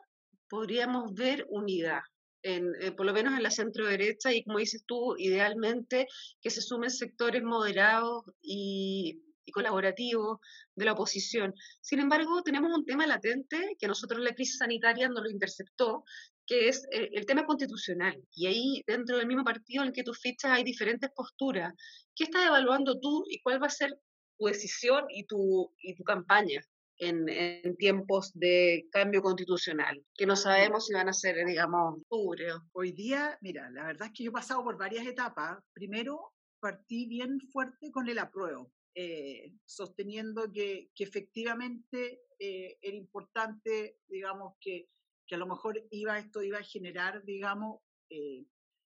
podríamos 0.49 1.13
ver 1.15 1.47
unidad, 1.51 2.01
eh, 2.43 2.93
por 2.97 3.07
lo 3.07 3.13
menos 3.13 3.35
en 3.35 3.43
la 3.43 3.51
centro 3.51 3.87
derecha, 3.87 4.33
y 4.33 4.45
como 4.45 4.59
dices 4.59 4.85
tú, 4.87 5.17
idealmente 5.19 6.07
que 6.41 6.51
se 6.51 6.63
sumen 6.63 6.91
sectores 6.91 7.43
moderados 7.43 8.25
y, 8.41 9.23
y 9.45 9.53
colaborativos 9.53 10.39
de 10.75 10.85
la 10.85 10.93
oposición. 10.93 11.55
Sin 11.81 12.01
embargo, 12.01 12.43
tenemos 12.43 12.77
un 12.77 12.85
tema 12.85 13.07
latente 13.07 13.77
que 13.79 13.87
nosotros 13.87 14.21
la 14.21 14.35
crisis 14.35 14.59
sanitaria 14.59 15.09
no 15.09 15.23
lo 15.23 15.31
interceptó, 15.31 16.05
que 16.47 16.69
es 16.69 16.87
eh, 16.91 17.11
el, 17.13 17.27
tema 17.27 17.47
constitucional. 17.47 18.23
Y 18.35 18.47
ahí, 18.47 18.83
dentro 18.87 19.17
del 19.17 19.27
mismo 19.27 19.45
partido 19.45 19.83
en 19.83 19.89
el 19.89 19.95
que 19.95 20.05
tú 20.05 20.13
fichas, 20.15 20.53
hay 20.53 20.65
diferentes 20.65 21.11
posturas. 21.11 21.73
¿Qué 22.15 22.25
estás 22.25 22.47
evaluando 22.47 22.99
tú 23.01 23.25
y 23.29 23.41
cuál 23.41 23.63
va 23.63 23.67
a 23.67 23.71
ser 23.71 23.91
tu 24.39 24.47
decisión 24.47 25.05
y 25.09 25.25
tu, 25.25 25.73
y 25.79 25.95
tu 25.95 26.03
campaña 26.05 26.61
en, 26.99 27.29
en, 27.29 27.77
tiempos 27.77 28.33
de 28.35 28.87
cambio 28.93 29.23
constitucional, 29.23 30.05
que 30.15 30.27
no 30.27 30.37
sabemos 30.37 30.87
si 30.87 30.95
van 30.95 31.09
a 31.09 31.13
ser, 31.13 31.45
digamos, 31.45 31.99
octubre. 31.99 32.47
Hoy 32.73 32.93
día, 32.93 33.37
mira, 33.41 33.69
la 33.71 33.87
verdad 33.87 34.09
es 34.09 34.13
que 34.17 34.25
yo 34.25 34.31
he 34.31 34.35
pasado 34.35 34.63
por 34.63 34.79
varias 34.79 35.07
etapas. 35.07 35.59
Primero, 35.73 36.33
partí 36.61 37.07
bien 37.07 37.41
fuerte 37.53 37.91
con 37.91 38.09
el 38.09 38.19
apruebo, 38.19 38.73
eh, 38.95 39.53
sosteniendo 39.65 40.51
que, 40.53 40.91
que 40.95 41.05
efectivamente 41.05 42.23
eh, 42.39 42.79
era 42.81 42.97
importante, 42.97 43.99
digamos, 44.09 44.55
que, 44.61 44.89
que, 45.27 45.35
a 45.35 45.39
lo 45.39 45.47
mejor 45.47 45.83
iba, 45.91 46.19
esto 46.19 46.43
iba 46.43 46.59
a 46.59 46.63
generar, 46.63 47.25
digamos, 47.25 47.81
eh, 48.11 48.45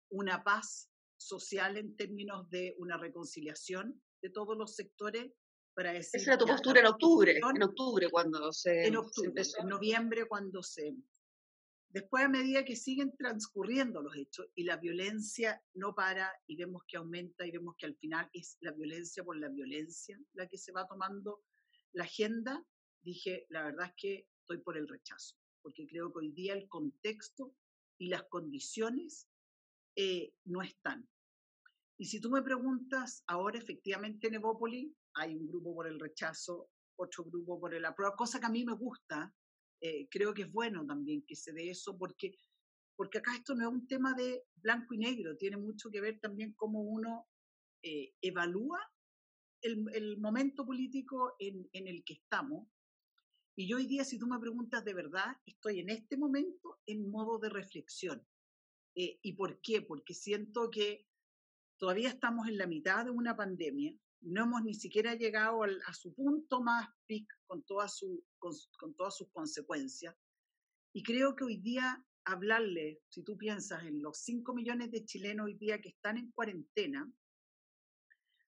una 0.09 0.43
paz 0.43 0.89
social 1.17 1.77
en 1.77 1.95
términos 1.95 2.49
de 2.49 2.75
una 2.77 2.97
reconciliación 2.97 4.01
de 4.21 4.29
todos 4.29 4.57
los 4.57 4.75
sectores 4.75 5.31
para 5.73 5.93
decir... 5.93 6.19
Esa 6.19 6.31
era 6.31 6.37
tu 6.37 6.45
postura 6.45 6.79
en 6.79 6.87
octubre, 6.87 7.37
en 7.37 7.63
octubre 7.63 8.09
cuando 8.09 8.51
se... 8.51 8.87
En 8.87 8.97
octubre, 8.97 9.43
en 9.59 9.67
noviembre 9.67 10.25
cuando 10.25 10.63
se... 10.63 10.95
Después, 11.89 12.25
a 12.25 12.29
medida 12.29 12.65
que 12.65 12.75
siguen 12.75 13.15
transcurriendo 13.17 14.01
los 14.01 14.15
hechos 14.15 14.47
y 14.55 14.63
la 14.63 14.77
violencia 14.77 15.63
no 15.73 15.95
para 15.95 16.31
y 16.45 16.57
vemos 16.57 16.83
que 16.87 16.97
aumenta 16.97 17.45
y 17.45 17.51
vemos 17.51 17.75
que 17.77 17.85
al 17.85 17.95
final 17.95 18.29
es 18.33 18.57
la 18.59 18.71
violencia 18.71 19.23
por 19.23 19.37
la 19.37 19.49
violencia 19.49 20.19
la 20.33 20.47
que 20.47 20.57
se 20.57 20.71
va 20.73 20.85
tomando 20.85 21.43
la 21.93 22.03
agenda, 22.03 22.63
dije, 23.01 23.45
la 23.49 23.63
verdad 23.63 23.87
es 23.87 23.93
que 23.95 24.27
estoy 24.41 24.57
por 24.59 24.77
el 24.77 24.87
rechazo, 24.87 25.35
porque 25.67 25.85
creo 25.85 26.13
que 26.13 26.19
hoy 26.19 26.31
día 26.31 26.53
el 26.53 26.69
contexto 26.69 27.53
y 27.99 28.07
las 28.07 28.23
condiciones 28.29 29.27
eh, 29.97 30.33
no 30.45 30.61
están. 30.61 31.05
Y 31.97 32.05
si 32.05 32.21
tú 32.21 32.29
me 32.29 32.41
preguntas, 32.41 33.21
ahora 33.27 33.59
efectivamente 33.59 34.29
en 34.29 34.35
Evópolis 34.35 34.95
hay 35.15 35.35
un 35.35 35.45
grupo 35.45 35.75
por 35.75 35.87
el 35.87 35.99
rechazo, 35.99 36.69
otro 36.95 37.25
grupo 37.25 37.59
por 37.59 37.75
el 37.75 37.83
apruebo, 37.83 38.15
cosa 38.15 38.39
que 38.39 38.45
a 38.45 38.49
mí 38.49 38.63
me 38.63 38.75
gusta, 38.75 39.35
eh, 39.81 40.07
creo 40.09 40.33
que 40.33 40.43
es 40.43 40.51
bueno 40.53 40.85
también 40.85 41.25
que 41.27 41.35
se 41.35 41.51
dé 41.51 41.69
eso, 41.69 41.97
porque, 41.97 42.31
porque 42.95 43.17
acá 43.17 43.35
esto 43.35 43.53
no 43.53 43.67
es 43.67 43.73
un 43.73 43.87
tema 43.87 44.13
de 44.13 44.45
blanco 44.55 44.93
y 44.93 44.99
negro, 44.99 45.35
tiene 45.35 45.57
mucho 45.57 45.89
que 45.91 45.99
ver 45.99 46.17
también 46.21 46.53
cómo 46.53 46.79
uno 46.79 47.27
eh, 47.83 48.13
evalúa 48.21 48.79
el, 49.61 49.85
el, 49.93 50.17
momento 50.17 50.65
político 50.65 51.35
en, 51.39 51.67
en, 51.73 51.87
el 51.87 52.05
que 52.05 52.13
estamos. 52.13 52.69
Y 53.59 53.67
yo 53.67 53.77
hoy 53.77 53.87
día, 53.87 54.05
si 54.05 54.19
tú 54.19 54.27
me 54.27 54.37
preguntas 54.37 54.85
de 54.85 54.93
verdad, 54.93 55.35
estoy 55.47 55.79
en 55.79 55.89
este 55.89 56.15
momento 56.15 56.79
en 56.85 57.09
modo 57.09 57.39
de 57.39 57.49
reflexión. 57.49 58.23
Eh, 58.93 59.17
¿Y 59.23 59.33
por 59.33 59.59
qué? 59.61 59.81
Porque 59.81 60.13
siento 60.13 60.69
que 60.69 61.07
todavía 61.79 62.09
estamos 62.09 62.47
en 62.47 62.59
la 62.59 62.67
mitad 62.67 63.05
de 63.05 63.09
una 63.09 63.35
pandemia, 63.35 63.95
no 64.21 64.43
hemos 64.43 64.63
ni 64.63 64.75
siquiera 64.75 65.15
llegado 65.15 65.63
a 65.63 65.93
su 65.95 66.13
punto 66.13 66.61
más 66.61 66.87
pic 67.07 67.27
con, 67.47 67.63
toda 67.63 67.87
su, 67.87 68.23
con, 68.37 68.93
todas 68.95 69.17
sus 69.17 69.31
consecuencias. 69.31 70.15
Y 70.93 71.01
creo 71.01 71.35
que 71.35 71.45
hoy 71.45 71.57
día 71.57 72.05
hablarle, 72.25 73.01
si 73.09 73.23
tú 73.23 73.39
piensas 73.39 73.83
en 73.85 74.03
los 74.03 74.19
5 74.19 74.53
millones 74.53 74.91
de 74.91 75.03
chilenos 75.03 75.47
hoy 75.47 75.55
día 75.55 75.81
que 75.81 75.89
están 75.89 76.17
en 76.17 76.31
cuarentena, 76.31 77.11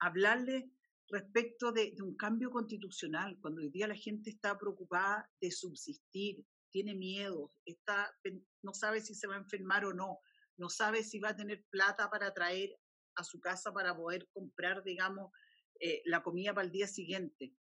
hablarle 0.01 0.73
respecto 1.11 1.73
de, 1.73 1.95
un 2.03 2.17
cambio 2.17 2.51
constitucional, 2.51 3.39
cuando 3.41 3.61
hoy 3.61 3.71
día 3.71 3.89
la 3.89 3.95
gente 3.95 4.31
está 4.31 4.59
preocupada 4.59 5.31
de 5.41 5.51
subsistir, 5.51 6.45
tiene 6.71 6.95
miedo, 6.95 7.53
está, 7.65 8.15
no 8.63 8.75
sabe 8.75 9.01
si 9.01 9.15
se 9.15 9.27
va 9.27 9.35
a 9.35 9.39
enfermar 9.39 9.85
o 9.87 9.95
no, 9.95 10.19
no 10.59 10.69
sabe 10.69 11.03
si 11.03 11.19
va 11.19 11.31
a 11.31 11.37
tener 11.37 11.65
plata 11.71 12.11
para 12.11 12.33
traer 12.35 12.77
a 13.17 13.25
su 13.25 13.41
casa 13.41 13.73
para 13.73 13.97
poder 13.97 14.29
comprar, 14.33 14.85
digamos, 14.85 15.33
eh, 15.81 16.03
la 16.05 16.23
comida 16.23 16.55
para 16.55 16.67
el 16.67 16.73
día 16.73 16.87
siguiente. 16.87 17.55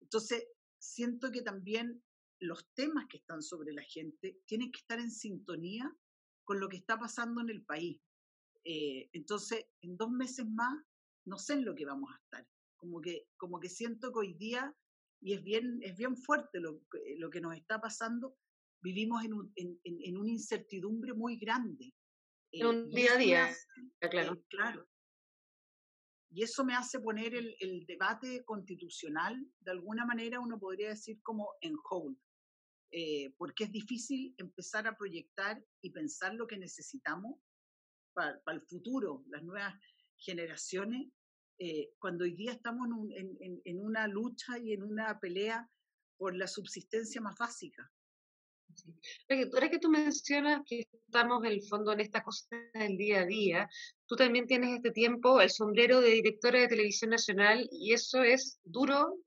Entonces, 0.00 0.46
siento 0.78 1.30
que 1.30 1.42
también 1.42 2.02
los 2.40 2.66
temas 2.74 3.06
que 3.08 3.18
están 3.18 3.42
sobre 3.42 3.72
la 3.72 3.82
gente 3.82 4.40
tienen 4.46 4.72
que 4.72 4.80
estar 4.80 4.98
en 4.98 5.10
sintonía 5.10 5.94
con 6.44 6.58
lo 6.58 6.68
que 6.68 6.78
está 6.78 6.98
pasando 6.98 7.40
en 7.42 7.50
el 7.50 7.64
país. 7.64 8.00
Eh, 8.64 9.08
entonces, 9.12 9.66
en 9.82 9.96
dos 9.96 10.10
meses 10.10 10.46
más, 10.46 10.74
no 11.26 11.38
sé 11.38 11.54
en 11.54 11.64
lo 11.64 11.74
que 11.74 11.84
vamos 11.84 12.10
a 12.12 12.16
estar. 12.16 12.46
Como 12.80 13.00
que, 13.00 13.26
como 13.36 13.60
que 13.60 13.68
siento 13.68 14.10
que 14.10 14.18
hoy 14.18 14.34
día, 14.34 14.74
y 15.20 15.34
es 15.34 15.42
bien, 15.42 15.80
es 15.82 15.96
bien 15.96 16.16
fuerte 16.16 16.60
lo, 16.60 16.80
lo 17.18 17.30
que 17.30 17.40
nos 17.40 17.54
está 17.54 17.78
pasando, 17.78 18.36
vivimos 18.80 19.22
en, 19.22 19.34
un, 19.34 19.52
en, 19.54 19.78
en 19.84 20.16
una 20.16 20.30
incertidumbre 20.30 21.12
muy 21.12 21.36
grande. 21.36 21.92
En 22.52 22.66
un 22.66 22.76
eh, 22.86 22.96
día 22.96 23.12
a 23.12 23.16
día, 23.18 23.56
claro. 24.10 24.42
claro. 24.48 24.88
Y 26.32 26.42
eso 26.42 26.64
me 26.64 26.74
hace 26.74 27.00
poner 27.00 27.34
el, 27.34 27.54
el, 27.60 27.84
debate 27.86 28.44
constitucional, 28.44 29.36
de 29.58 29.70
alguna 29.72 30.06
manera 30.06 30.40
uno 30.40 30.58
podría 30.58 30.90
decir 30.90 31.20
como 31.22 31.50
en 31.60 31.76
hold, 31.90 32.16
eh, 32.92 33.34
porque 33.36 33.64
es 33.64 33.72
difícil 33.72 34.34
empezar 34.38 34.86
a 34.86 34.96
proyectar 34.96 35.62
y 35.82 35.90
pensar 35.90 36.34
lo 36.34 36.46
que 36.46 36.56
necesitamos 36.56 37.40
para, 38.12 38.40
para 38.42 38.58
el 38.58 38.62
futuro, 38.62 39.24
las 39.28 39.42
nuevas 39.42 39.74
generaciones, 40.16 41.08
eh, 41.62 41.92
cuando 41.98 42.24
hoy 42.24 42.32
día 42.32 42.52
estamos 42.52 42.86
en, 42.86 42.92
un, 42.94 43.60
en, 43.66 43.80
una 43.84 44.08
lucha 44.08 44.58
y 44.58 44.72
en 44.72 44.82
una 44.82 45.20
pelea 45.20 45.68
por 46.16 46.34
la 46.34 46.46
subsistencia 46.46 47.20
más 47.20 47.36
básica. 47.36 47.92
Ahora 49.52 49.68
que 49.68 49.78
tú 49.78 49.90
mencionas 49.90 50.62
que 50.64 50.86
estamos 50.90 51.44
en 51.44 51.52
el 51.52 51.62
fondo 51.62 51.92
en 51.92 52.00
esta 52.00 52.22
cosa 52.22 52.46
del 52.72 52.96
día 52.96 53.20
a 53.20 53.26
día, 53.26 53.68
tú 54.06 54.16
también 54.16 54.46
tienes 54.46 54.74
este 54.74 54.90
tiempo 54.90 55.38
el 55.38 55.50
sombrero 55.50 56.00
de 56.00 56.08
directora 56.12 56.60
de 56.60 56.68
televisión 56.68 57.10
nacional 57.10 57.68
y 57.70 57.92
eso 57.92 58.22
es 58.22 58.58
duro, 58.64 59.18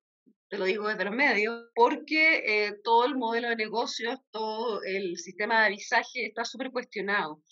te 0.49 0.57
lo 0.57 0.65
digo 0.65 0.87
desde 0.87 1.05
los 1.05 1.13
medios, 1.13 1.69
porque 1.75 2.37
eh, 2.47 2.79
todo 2.83 3.05
el 3.05 3.15
modelo 3.15 3.49
de 3.49 3.57
negocios, 3.57 4.19
todo 4.31 4.81
el 4.81 5.17
sistema 5.17 5.59
de 5.59 5.65
avisaje 5.67 6.25
está 6.25 6.45
súper 6.45 6.71
cuestionado. 6.71 7.43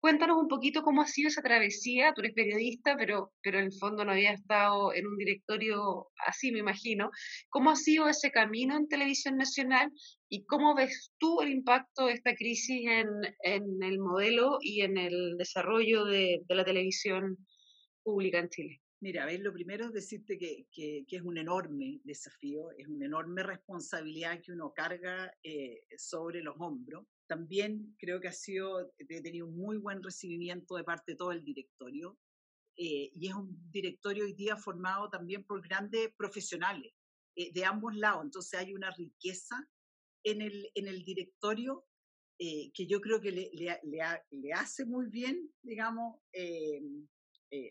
Cuéntanos 0.00 0.36
un 0.40 0.46
poquito 0.46 0.82
cómo 0.82 1.02
ha 1.02 1.06
sido 1.06 1.28
esa 1.28 1.42
travesía, 1.42 2.12
tú 2.14 2.20
eres 2.20 2.32
periodista, 2.32 2.96
pero, 2.96 3.32
pero 3.42 3.58
en 3.58 3.66
el 3.66 3.72
fondo 3.72 4.04
no 4.04 4.12
había 4.12 4.32
estado 4.32 4.94
en 4.94 5.08
un 5.08 5.16
directorio 5.16 6.08
así, 6.24 6.52
me 6.52 6.60
imagino. 6.60 7.10
¿Cómo 7.48 7.70
ha 7.70 7.76
sido 7.76 8.08
ese 8.08 8.30
camino 8.30 8.76
en 8.76 8.86
televisión 8.86 9.36
nacional 9.36 9.90
y 10.28 10.44
cómo 10.44 10.76
ves 10.76 11.12
tú 11.18 11.40
el 11.40 11.50
impacto 11.50 12.06
de 12.06 12.12
esta 12.12 12.36
crisis 12.36 12.86
en, 12.86 13.08
en 13.42 13.82
el 13.82 13.98
modelo 13.98 14.58
y 14.60 14.82
en 14.82 14.98
el 14.98 15.36
desarrollo 15.36 16.04
de, 16.04 16.42
de, 16.46 16.54
la 16.54 16.64
televisión 16.64 17.36
pública 18.04 18.38
en 18.38 18.48
Chile? 18.50 18.82
Mira, 19.00 19.22
a 19.22 19.26
ver, 19.26 19.40
lo 19.40 19.52
primero 19.52 19.86
es 19.86 19.92
decirte 19.92 20.38
que, 20.38 20.66
que, 20.72 21.04
que, 21.08 21.16
es 21.16 21.22
un 21.22 21.38
enorme 21.38 22.00
desafío, 22.02 22.72
es 22.76 22.88
una 22.88 23.06
enorme 23.06 23.44
responsabilidad 23.44 24.40
que 24.42 24.52
uno 24.52 24.72
carga 24.74 25.32
eh, 25.42 25.82
sobre 25.96 26.42
los 26.42 26.56
hombros 26.58 27.06
también 27.28 27.94
creo 27.98 28.20
que 28.20 28.28
ha 28.28 28.32
sido, 28.32 28.92
he 28.98 29.22
tenido 29.22 29.46
un 29.46 29.56
muy 29.56 29.76
buen 29.76 30.02
recibimiento 30.02 30.74
de 30.74 30.82
parte 30.82 31.12
de 31.12 31.16
todo 31.16 31.30
el 31.30 31.44
directorio. 31.44 32.18
Eh, 32.76 33.10
y 33.14 33.28
es 33.28 33.34
un 33.34 33.70
directorio 33.70 34.24
hoy 34.24 34.32
día 34.32 34.56
formado 34.56 35.10
también 35.10 35.44
por 35.44 35.60
grandes 35.62 36.10
profesionales 36.16 36.92
eh, 37.36 37.52
de 37.52 37.64
ambos 37.64 37.94
lados. 37.94 38.24
Entonces 38.24 38.58
hay 38.58 38.72
una 38.72 38.90
riqueza 38.90 39.68
en 40.24 40.40
el, 40.40 40.70
en 40.74 40.88
el 40.88 41.04
directorio 41.04 41.84
eh, 42.38 42.70
que 42.72 42.86
yo 42.86 43.00
creo 43.00 43.20
que 43.20 43.32
le, 43.32 43.50
le, 43.52 43.78
le, 43.82 44.00
le, 44.30 44.52
hace 44.52 44.86
muy 44.86 45.08
bien, 45.08 45.52
digamos, 45.62 46.20
eh, 46.32 46.80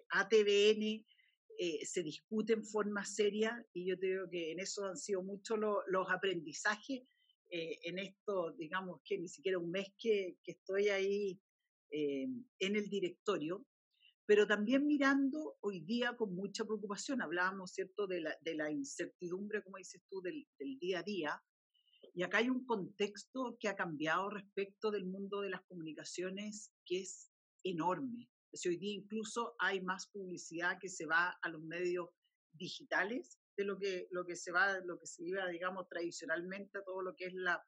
a 0.09 0.27
TVN. 1.57 1.85
se 1.85 2.03
discute 2.03 2.53
en 2.53 2.63
forma 2.63 3.05
seria 3.05 3.65
y 3.73 3.87
yo 3.87 3.97
creo 3.97 4.29
que 4.29 4.51
en 4.51 4.59
eso 4.59 4.85
han 4.85 4.97
sido 4.97 5.23
muchos 5.23 5.57
los, 5.57 5.77
los 5.87 6.09
aprendizajes 6.11 7.03
eh, 7.49 7.79
en 7.83 7.99
esto, 7.99 8.51
digamos 8.57 9.01
que 9.05 9.17
ni 9.17 9.29
siquiera 9.29 9.57
un 9.57 9.71
mes 9.71 9.87
que, 9.97 10.37
que 10.43 10.51
estoy 10.51 10.89
ahí 10.89 11.39
eh, 11.91 12.27
en 12.59 12.75
el 12.75 12.89
directorio, 12.89 13.65
pero 14.25 14.45
también 14.45 14.85
mirando 14.85 15.55
hoy 15.61 15.79
día 15.79 16.17
con 16.17 16.35
mucha 16.35 16.65
preocupación. 16.65 17.21
Hablábamos, 17.21 17.71
¿cierto?, 17.71 18.05
de 18.07 18.19
la, 18.19 18.37
de 18.41 18.55
la 18.55 18.69
incertidumbre, 18.69 19.63
como 19.63 19.77
dices 19.77 20.01
tú, 20.09 20.21
del, 20.21 20.45
del, 20.59 20.77
día 20.79 20.99
a 20.99 21.03
día. 21.03 21.43
Y 22.13 22.23
acá 22.23 22.39
hay 22.39 22.49
un 22.49 22.65
contexto 22.65 23.57
que 23.57 23.69
ha 23.69 23.75
cambiado 23.75 24.29
respecto 24.29 24.91
del 24.91 25.05
mundo 25.05 25.39
de 25.39 25.51
las 25.51 25.63
comunicaciones 25.63 26.73
que 26.85 27.01
es 27.01 27.31
enorme. 27.63 28.29
Si 28.53 28.69
hoy 28.69 28.77
día 28.77 28.95
incluso 28.95 29.55
hay 29.59 29.81
más 29.81 30.07
publicidad 30.07 30.77
que 30.79 30.89
se 30.89 31.05
va 31.05 31.37
a 31.41 31.49
los 31.49 31.61
medios 31.61 32.09
digitales 32.53 33.39
de 33.55 33.65
lo 33.65 33.77
que, 33.77 34.07
lo 34.11 34.25
que 34.25 34.35
se 34.35 34.51
va, 34.51 34.79
lo 34.85 34.99
que 34.99 35.07
se 35.07 35.23
iba, 35.23 35.47
digamos, 35.47 35.87
tradicionalmente 35.89 36.77
a 36.77 36.83
todo 36.83 37.01
lo 37.01 37.15
que 37.15 37.25
es 37.25 37.33
la, 37.33 37.61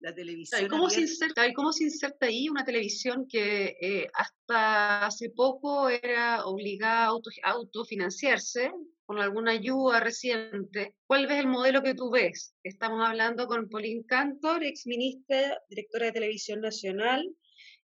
la 0.00 0.14
televisión. 0.14 0.64
¿Y 0.64 0.68
cómo, 0.68 0.88
se 0.88 1.00
inserta, 1.00 1.46
¿Y 1.46 1.52
cómo 1.52 1.72
se 1.72 1.84
inserta 1.84 2.26
ahí 2.26 2.48
una 2.48 2.64
televisión 2.64 3.26
que 3.28 3.76
eh, 3.80 4.08
hasta 4.14 5.06
hace 5.06 5.30
poco 5.30 5.88
era 5.88 6.44
obligada 6.46 7.04
a 7.04 7.06
auto, 7.06 7.30
autofinanciarse 7.42 8.72
con 9.04 9.18
alguna 9.18 9.52
ayuda 9.52 10.00
reciente? 10.00 10.94
¿Cuál 11.06 11.24
es 11.24 11.32
el 11.32 11.48
modelo 11.48 11.82
que 11.82 11.94
tú 11.94 12.10
ves? 12.10 12.54
Estamos 12.62 13.06
hablando 13.06 13.46
con 13.46 13.68
Pauline 13.68 14.04
Cantor, 14.06 14.64
ex 14.64 14.86
ministra, 14.86 15.60
directora 15.68 16.06
de 16.06 16.12
Televisión 16.12 16.60
Nacional 16.60 17.24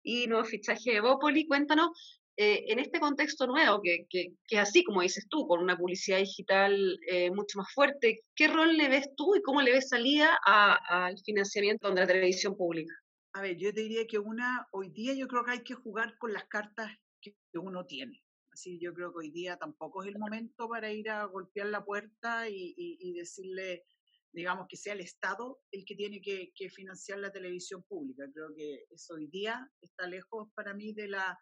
y 0.03 0.27
nuevo 0.27 0.45
fichaje 0.45 0.93
de 0.93 1.01
Bópoli. 1.01 1.47
Cuéntanos 1.47 2.20
eh, 2.37 2.65
en 2.69 2.79
este 2.79 3.01
contexto 3.01 3.47
nuevo, 3.47 3.81
que, 3.83 4.07
que, 4.09 4.59
así 4.59 4.83
como 4.85 5.03
dices 5.03 5.27
tú, 5.29 5.47
con 5.47 5.61
una 5.61 5.77
publicidad 5.77 6.19
digital 6.19 6.99
eh, 7.07 7.31
mucho 7.31 7.59
más 7.59 7.73
fuerte, 7.75 8.21
¿qué 8.35 8.49
rol 8.49 8.77
le 8.77 8.89
ves 8.89 9.11
tú 9.17 9.37
y 9.37 9.43
cómo 9.43 9.61
le 9.61 9.73
ves 9.73 9.89
salida 9.89 10.39
al 10.45 11.19
financiamiento 11.25 11.89
de 11.89 12.01
la 12.01 12.07
televisión 12.07 12.57
pública? 12.57 12.95
A 13.35 13.43
ver, 13.43 13.57
yo 13.57 13.73
te 13.73 13.83
diría 13.83 14.07
que 14.07 14.19
una, 14.19 14.67
hoy 14.73 14.91
día 14.91 15.15
yo 15.15 15.29
creo 15.29 15.45
que 15.45 15.53
hay 15.53 15.63
que 15.63 15.75
jugar 15.75 16.17
con 16.19 16.33
las 16.33 16.45
cartas 16.47 16.91
que 17.21 17.35
uno 17.59 17.85
tiene. 17.85 18.23
Así 18.53 18.79
yo 18.81 18.93
creo 18.93 19.13
que 19.13 19.19
hoy 19.19 19.31
día 19.31 19.57
tampoco 19.57 20.03
es 20.03 20.09
el 20.09 20.19
momento 20.19 20.69
para 20.69 20.93
ir 20.93 21.09
a 21.09 21.25
golpear 21.25 21.69
la 21.69 21.85
puerta 21.85 22.49
y, 22.49 23.13
decirle, 23.15 23.85
digamos, 24.33 24.67
que 24.69 24.77
sea 24.77 24.95
el 24.95 25.01
Estado 25.01 25.61
el 25.71 25.85
que 25.85 25.95
tiene 25.95 26.21
que, 26.21 26.53
financiar 26.71 27.19
la 27.19 27.31
televisión 27.31 27.83
pública. 27.85 28.25
Creo 28.33 28.55
que 28.55 28.85
eso 28.91 29.15
hoy 29.15 29.29
día 29.29 29.71
está 29.81 30.07
lejos 30.07 30.49
para 30.55 30.75
mí 30.75 30.93
de 30.93 31.09
la, 31.09 31.39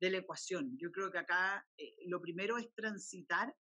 de 0.00 0.10
la 0.10 0.18
ecuación. 0.18 0.76
Yo 0.78 0.90
creo 0.90 1.10
que 1.10 1.18
acá 1.18 1.66
eh, 1.76 1.94
lo 2.06 2.20
primero 2.20 2.56
es 2.56 2.72
transitar 2.74 3.54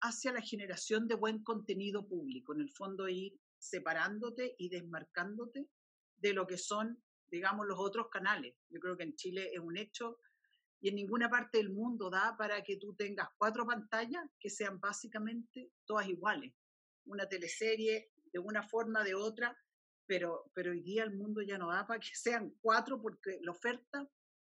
hacia 0.00 0.32
la 0.32 0.40
generación 0.40 1.08
de 1.08 1.16
buen 1.16 1.42
contenido 1.42 2.06
público, 2.06 2.54
en 2.54 2.60
el 2.60 2.70
fondo 2.70 3.08
ir 3.08 3.38
separándote 3.58 4.54
y 4.56 4.68
desmarcándote 4.68 5.68
de 6.16 6.32
lo 6.32 6.46
que 6.46 6.56
son, 6.56 7.02
digamos, 7.26 7.66
los 7.66 7.78
otros 7.78 8.08
canales. 8.08 8.54
Yo 8.70 8.78
creo 8.78 8.96
que 8.96 9.02
en 9.02 9.16
Chile 9.16 9.50
es 9.52 9.58
un 9.58 9.76
hecho 9.76 10.20
y 10.80 10.90
en 10.90 10.94
ninguna 10.94 11.28
parte 11.28 11.58
del 11.58 11.70
mundo 11.70 12.08
da 12.08 12.36
para 12.38 12.62
que 12.62 12.76
tú 12.76 12.94
tengas 12.94 13.28
cuatro 13.36 13.66
pantallas 13.66 14.24
que 14.38 14.48
sean 14.48 14.78
básicamente 14.78 15.72
todas 15.84 16.08
iguales. 16.08 16.54
Una 17.06 17.28
teleserie 17.28 18.12
de 18.32 18.38
una 18.38 18.62
forma, 18.62 19.02
de 19.02 19.14
otra, 19.14 19.56
pero, 20.06 20.50
pero 20.54 20.70
hoy 20.70 20.82
día 20.82 21.02
el 21.02 21.16
mundo 21.16 21.42
ya 21.42 21.58
no 21.58 21.72
da 21.72 21.84
para 21.84 21.98
que 21.98 22.14
sean 22.14 22.54
cuatro 22.60 23.02
porque 23.02 23.40
la 23.42 23.50
oferta 23.50 24.08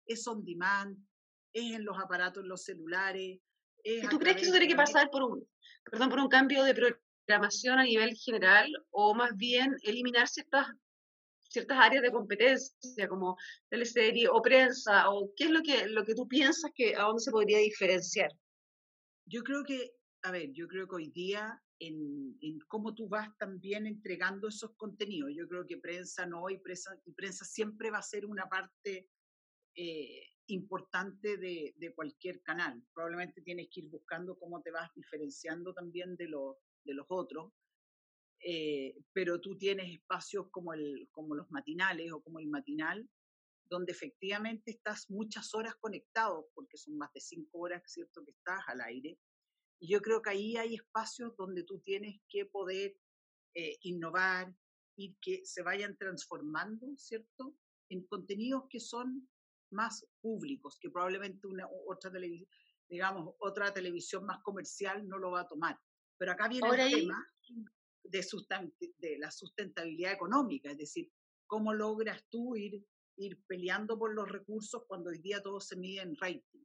es 0.07 0.27
on 0.27 0.45
demand, 0.45 0.97
es 1.53 1.75
en 1.75 1.85
los 1.85 1.99
aparatos, 1.99 2.43
en 2.43 2.49
los 2.49 2.65
celulares. 2.65 3.41
¿Y 3.85 4.09
tú 4.09 4.19
crees 4.19 4.37
que 4.37 4.43
eso 4.43 4.53
tiene 4.53 4.69
que 4.69 4.77
pasar 4.77 5.11
por 5.11 5.23
un, 5.23 5.49
perdón, 5.91 6.11
por 6.11 6.21
un 6.21 6.29
cambio 6.29 6.63
de 6.65 6.75
programación 6.75 7.79
a 7.79 7.85
nivel 7.85 8.15
general 8.15 8.71
o 8.91 9.15
más 9.15 9.37
bien 9.37 9.77
eliminar 9.83 10.29
ciertas 10.29 10.67
ciertas 11.53 11.79
áreas 11.79 12.03
de 12.03 12.11
competencia 12.11 13.09
como 13.09 13.37
teleserie 13.69 14.27
o 14.29 14.41
prensa 14.41 15.11
o 15.11 15.31
qué 15.37 15.45
es 15.45 15.51
lo 15.51 15.63
que 15.63 15.87
lo 15.87 16.05
que 16.05 16.15
tú 16.15 16.27
piensas 16.27 16.71
que 16.75 16.97
a 16.97 17.03
dónde 17.03 17.23
se 17.23 17.31
podría 17.31 17.59
diferenciar 17.59 18.31
yo 19.27 19.43
creo 19.43 19.63
que 19.63 19.93
a 20.23 20.31
ver 20.31 20.51
yo 20.53 20.67
creo 20.67 20.89
que 20.89 20.97
hoy 20.97 21.11
día 21.11 21.61
en, 21.79 22.39
en 22.41 22.59
cómo 22.69 22.95
tú 22.95 23.09
vas 23.09 23.29
también 23.37 23.87
entregando 23.87 24.49
esos 24.49 24.75
contenidos 24.77 25.31
yo 25.37 25.47
creo 25.47 25.67
que 25.67 25.77
prensa 25.77 26.25
no 26.25 26.49
y 26.49 26.59
prensa, 26.59 26.97
y 27.05 27.13
prensa 27.13 27.45
siempre 27.45 27.91
va 27.91 27.99
a 27.99 28.03
ser 28.03 28.25
una 28.25 28.49
parte 28.49 29.09
eh, 29.75 30.23
importante 30.47 31.37
de, 31.37 31.75
de, 31.77 31.95
cualquier 31.95 32.43
canal 32.43 32.83
probablemente 32.93 33.43
tienes 33.43 33.69
que 33.73 33.81
ir 33.81 33.89
buscando 33.89 34.39
cómo 34.39 34.61
te 34.61 34.71
vas 34.71 34.91
diferenciando 34.95 35.73
también 35.73 36.17
de 36.17 36.29
los 36.29 36.57
de 36.85 36.95
los 36.95 37.07
otros 37.09 37.53
eh, 38.45 38.97
pero 39.13 39.41
tú 39.41 39.57
tienes 39.57 39.93
espacios 39.93 40.49
como, 40.51 40.75
el, 40.75 41.09
como 41.13 41.35
los 41.35 41.51
matinales 41.51 42.11
o 42.13 42.21
como 42.21 42.41
el 42.41 42.49
matinal, 42.49 43.09
donde 43.67 43.93
efectivamente 43.93 44.73
estás 44.73 45.09
muchas 45.11 45.55
horas 45.55 45.77
conectado, 45.77 46.51
porque 46.55 46.77
son 46.77 46.99
más 46.99 47.13
de 47.13 47.21
cinco 47.21 47.61
horas, 47.61 47.83
¿cierto?, 47.87 48.25
que 48.25 48.33
estás 48.33 48.61
al 48.67 48.81
aire. 48.81 49.19
Y 49.81 49.93
yo 49.93 50.03
creo 50.03 50.21
que 50.21 50.31
ahí 50.31 50.57
hay 50.57 50.75
espacios 50.75 51.37
donde 51.37 51.63
tú 51.63 51.81
tienes 51.81 52.21
que 52.29 52.45
poder 52.47 52.97
eh, 53.55 53.79
innovar 53.83 54.53
y 54.97 55.17
que 55.21 55.43
se 55.45 55.63
vayan 55.63 55.97
transformando, 55.97 56.87
¿cierto?, 56.97 57.57
en 57.91 58.05
contenidos 58.07 58.65
que 58.69 58.81
son 58.81 59.29
más 59.73 60.07
públicos, 60.21 60.79
que 60.81 60.91
probablemente 60.91 61.47
una 61.47 61.67
otra 61.87 62.11
televisión, 62.11 62.49
digamos, 62.89 63.35
otra 63.39 63.73
televisión 63.73 64.27
más 64.27 64.43
comercial 64.43 65.07
no 65.09 65.19
lo 65.19 65.31
va 65.31 65.43
a 65.43 65.49
tomar. 65.49 65.79
Pero 66.19 66.33
acá 66.33 66.49
viene 66.49 66.69
el 66.69 66.91
tema 66.93 67.27
de, 68.03 68.25
de 68.99 69.19
la 69.19 69.31
sustentabilidad 69.31 70.13
económica, 70.13 70.71
es 70.71 70.79
decir, 70.79 71.11
cómo 71.47 71.73
logras 71.73 72.25
tú 72.31 72.57
ir, 72.57 72.85
ir 73.17 73.43
peleando 73.47 73.99
por 73.99 74.15
los 74.15 74.29
recursos 74.29 74.85
cuando 74.87 75.11
hoy 75.11 75.19
día 75.19 75.43
todo 75.43 75.61
se 75.61 75.77
mide 75.77 76.03
en 76.03 76.17
rating. 76.17 76.65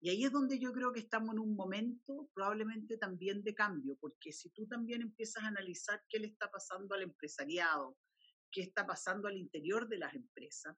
Y 0.00 0.10
ahí 0.10 0.24
es 0.24 0.32
donde 0.32 0.58
yo 0.58 0.70
creo 0.72 0.92
que 0.92 1.00
estamos 1.00 1.32
en 1.32 1.38
un 1.38 1.56
momento 1.56 2.28
probablemente 2.34 2.98
también 2.98 3.42
de 3.42 3.54
cambio, 3.54 3.96
porque 3.98 4.32
si 4.32 4.50
tú 4.50 4.66
también 4.66 5.00
empiezas 5.00 5.44
a 5.44 5.48
analizar 5.48 6.02
qué 6.10 6.18
le 6.18 6.26
está 6.26 6.50
pasando 6.50 6.94
al 6.94 7.02
empresariado, 7.02 7.96
qué 8.50 8.60
está 8.60 8.86
pasando 8.86 9.28
al 9.28 9.36
interior 9.36 9.88
de 9.88 9.98
las 9.98 10.14
empresas, 10.14 10.76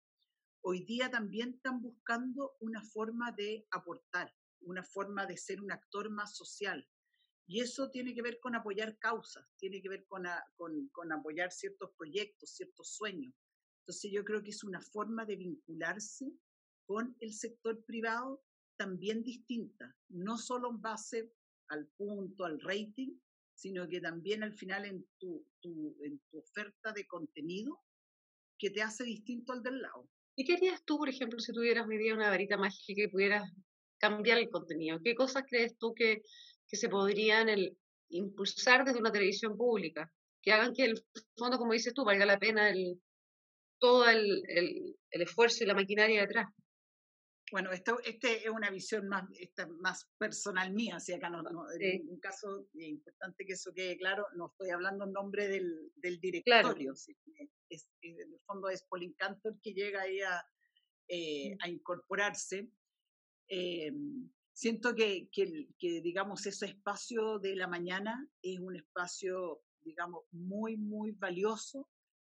hoy 0.68 0.84
día 0.84 1.08
también 1.08 1.50
están 1.50 1.80
buscando 1.80 2.56
una 2.58 2.82
forma 2.82 3.30
de 3.30 3.68
aportar, 3.70 4.34
una 4.62 4.82
forma 4.82 5.24
de 5.24 5.36
ser 5.36 5.60
un 5.60 5.70
actor 5.70 6.10
más 6.10 6.36
social, 6.36 6.84
y 7.46 7.60
eso 7.60 7.88
tiene 7.92 8.12
que 8.12 8.20
ver 8.20 8.40
con 8.40 8.56
apoyar 8.56 8.98
causas, 8.98 9.46
tiene 9.58 9.80
que 9.80 9.88
ver 9.88 10.04
con, 10.08 10.24
con, 10.90 11.12
apoyar 11.12 11.52
ciertos 11.52 11.92
proyectos, 11.96 12.50
ciertos 12.50 12.88
sueños. 12.88 13.32
Entonces 13.82 14.10
yo 14.10 14.24
creo 14.24 14.42
que 14.42 14.50
es 14.50 14.64
una 14.64 14.80
forma 14.80 15.24
de 15.24 15.36
vincularse 15.36 16.32
con 16.84 17.16
el 17.20 17.32
sector 17.32 17.84
privado 17.84 18.42
también 18.76 19.22
distinta, 19.22 19.96
no 20.08 20.36
solo 20.36 20.70
en 20.70 20.82
base 20.82 21.32
al 21.68 21.86
punto, 21.96 22.44
al 22.44 22.60
rating, 22.60 23.16
sino 23.54 23.86
que 23.86 24.00
también 24.00 24.42
al 24.42 24.52
final 24.52 24.84
en 24.84 25.06
tu, 25.16 25.46
tu, 25.60 25.96
en 26.02 26.18
tu 26.28 26.38
oferta 26.38 26.90
de 26.92 27.06
contenido 27.06 27.80
que 28.58 28.70
te 28.70 28.82
hace 28.82 29.04
distinto 29.04 29.52
al 29.52 29.62
del 29.62 29.80
lado. 29.80 30.10
¿Y 30.36 30.44
qué 30.44 30.54
harías 30.54 30.84
tú, 30.84 30.98
por 30.98 31.08
ejemplo, 31.08 31.40
si 31.40 31.52
tuvieras 31.52 31.86
hoy 31.88 31.98
día 31.98 32.14
una 32.14 32.30
varita 32.30 32.56
mágica 32.56 33.02
y 33.02 33.08
pudieras 33.08 33.50
cambiar 33.98 34.38
el 34.38 34.50
contenido? 34.50 35.00
¿Qué 35.02 35.14
cosas 35.14 35.44
crees 35.48 35.76
tú 35.78 35.94
que 35.94 36.22
que 36.68 36.76
se 36.76 36.88
podrían 36.88 37.48
el, 37.48 37.76
impulsar 38.08 38.84
desde 38.84 38.98
una 38.98 39.12
televisión 39.12 39.56
pública, 39.56 40.10
que 40.42 40.52
hagan 40.52 40.74
que 40.74 40.84
el 40.84 41.04
fondo, 41.36 41.58
como 41.58 41.72
dices 41.72 41.94
tú, 41.94 42.04
valga 42.04 42.26
la 42.26 42.38
pena 42.38 42.70
el, 42.70 43.00
todo 43.78 44.08
el, 44.08 44.42
el, 44.48 44.96
esfuerzo 45.10 45.64
y 45.64 45.66
la 45.66 45.74
maquinaria 45.74 46.20
detrás. 46.20 46.48
Bueno, 47.52 47.70
esto 47.70 48.00
este 48.04 48.44
es 48.44 48.50
una 48.50 48.70
visión 48.70 49.06
más, 49.06 49.24
esta, 49.38 49.68
más 49.68 50.10
personal 50.18 50.72
mía, 50.72 50.98
si 50.98 51.12
acá 51.12 51.30
no, 51.30 51.44
en 51.78 52.08
un 52.08 52.18
caso 52.18 52.68
importante 52.74 53.46
que 53.46 53.52
eso 53.52 53.72
quede 53.72 53.96
claro, 53.96 54.26
no 54.34 54.48
estoy 54.48 54.70
hablando 54.70 55.04
en 55.04 55.12
nombre 55.12 55.46
del, 55.46 55.92
del 55.94 56.18
directorio, 56.18 56.92
es, 56.92 57.88
en 58.02 58.20
el 58.20 58.40
fondo 58.46 58.68
es 58.68 58.82
Pauline 58.84 59.14
Cantor 59.14 59.60
que 59.60 59.74
llega 59.74 60.02
ahí 60.02 60.20
a, 60.20 60.44
eh, 61.08 61.54
mm. 61.54 61.58
a 61.62 61.68
incorporarse. 61.68 62.68
Eh, 63.48 63.92
siento 64.52 64.94
que, 64.94 65.28
que, 65.30 66.00
digamos, 66.00 66.46
ese 66.46 66.66
espacio 66.66 67.38
de 67.38 67.54
la 67.56 67.68
mañana 67.68 68.28
es 68.42 68.58
un 68.58 68.74
espacio, 68.74 69.62
digamos, 69.82 70.24
muy, 70.32 70.76
muy 70.76 71.12
valioso 71.12 71.88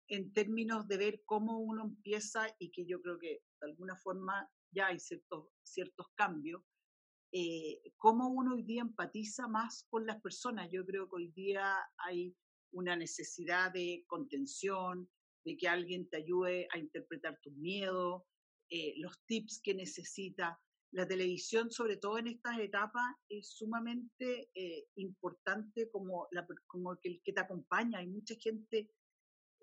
en 0.09 0.33
términos 0.33 0.87
de 0.87 0.97
ver 0.97 1.21
cómo 1.25 1.59
uno 1.59 1.83
empieza 1.83 2.47
y 2.59 2.71
que 2.71 2.85
yo 2.85 3.01
creo 3.01 3.19
que 3.19 3.41
de 3.61 3.67
alguna 3.67 3.95
forma 3.97 4.49
ya 4.71 4.87
hay 4.87 4.99
ciertos, 4.99 5.49
ciertos 5.63 6.07
cambios, 6.15 6.61
eh, 7.31 7.81
cómo 7.97 8.29
uno 8.29 8.55
hoy 8.55 8.63
día 8.63 8.81
empatiza 8.81 9.47
más 9.47 9.85
con 9.89 10.05
las 10.05 10.21
personas. 10.21 10.69
Yo 10.71 10.85
creo 10.85 11.09
que 11.09 11.15
hoy 11.15 11.31
día 11.35 11.75
hay 11.97 12.35
una 12.71 12.95
necesidad 12.95 13.71
de 13.71 14.03
contención, 14.07 15.09
de 15.43 15.57
que 15.57 15.67
alguien 15.67 16.09
te 16.09 16.17
ayude 16.17 16.67
a 16.71 16.77
interpretar 16.77 17.39
tus 17.41 17.53
miedos, 17.53 18.23
eh, 18.69 18.93
los 18.97 19.17
tips 19.25 19.61
que 19.61 19.73
necesita 19.73 20.59
la 20.91 21.07
televisión, 21.07 21.69
sobre 21.69 21.97
todo 21.97 22.17
en 22.17 22.27
estas 22.27 22.59
etapas, 22.59 23.15
es 23.29 23.49
sumamente 23.49 24.49
eh, 24.53 24.87
importante 24.95 25.89
como, 25.89 26.27
la, 26.31 26.45
como 26.65 26.97
el 27.03 27.21
que 27.23 27.33
te 27.33 27.41
acompaña. 27.41 27.99
Hay 27.99 28.07
mucha 28.07 28.35
gente 28.35 28.89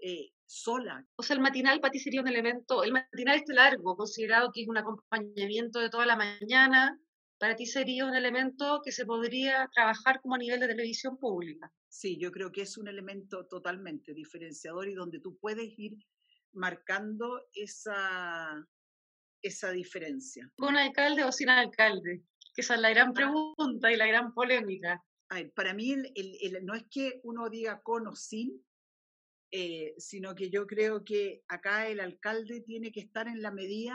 eh, 0.00 0.30
sola. 0.46 1.06
O 1.16 1.22
sea, 1.22 1.36
el 1.36 1.42
matinal 1.42 1.80
para 1.80 1.92
ti 1.92 1.98
sería 1.98 2.20
un 2.20 2.28
elemento, 2.28 2.84
el 2.84 2.92
matinal 2.92 3.36
este 3.36 3.54
largo, 3.54 3.96
considerado 3.96 4.50
que 4.52 4.62
es 4.62 4.68
un 4.68 4.76
acompañamiento 4.76 5.80
de 5.80 5.90
toda 5.90 6.06
la 6.06 6.16
mañana, 6.16 6.98
para 7.38 7.56
ti 7.56 7.66
sería 7.66 8.06
un 8.06 8.14
elemento 8.14 8.80
que 8.84 8.92
se 8.92 9.04
podría 9.04 9.68
trabajar 9.74 10.20
como 10.20 10.34
a 10.34 10.38
nivel 10.38 10.60
de 10.60 10.68
televisión 10.68 11.18
pública. 11.18 11.70
Sí, 11.88 12.18
yo 12.18 12.30
creo 12.30 12.52
que 12.52 12.62
es 12.62 12.78
un 12.78 12.88
elemento 12.88 13.46
totalmente 13.46 14.14
diferenciador 14.14 14.88
y 14.88 14.94
donde 14.94 15.20
tú 15.20 15.36
puedes 15.38 15.78
ir 15.78 15.96
marcando 16.54 17.46
esa, 17.52 18.66
esa 19.42 19.70
diferencia? 19.70 20.50
¿Con 20.56 20.76
alcalde 20.76 21.24
o 21.24 21.32
sin 21.32 21.50
alcalde? 21.50 22.22
Que 22.54 22.62
esa 22.62 22.74
es 22.74 22.80
la 22.80 22.90
gran 22.90 23.10
ah. 23.10 23.12
pregunta 23.12 23.92
y 23.92 23.96
la 23.96 24.06
gran 24.06 24.32
polémica. 24.32 25.04
para 25.54 25.74
mí 25.74 25.92
el, 25.92 26.64
no 26.64 26.74
es 26.74 26.84
que 26.90 27.20
uno 27.24 27.50
diga 27.50 27.82
con 27.82 28.06
o 28.06 28.16
sin, 28.16 28.64
eh, 29.56 29.94
sino 29.98 30.34
que 30.34 30.50
yo 30.50 30.66
creo 30.66 31.04
que 31.04 31.44
acá 31.46 31.86
el 31.86 32.00
alcalde 32.00 32.60
tiene 32.62 32.90
que 32.90 32.98
estar 32.98 33.28
en 33.28 33.40
la 33.40 33.52
medida 33.52 33.94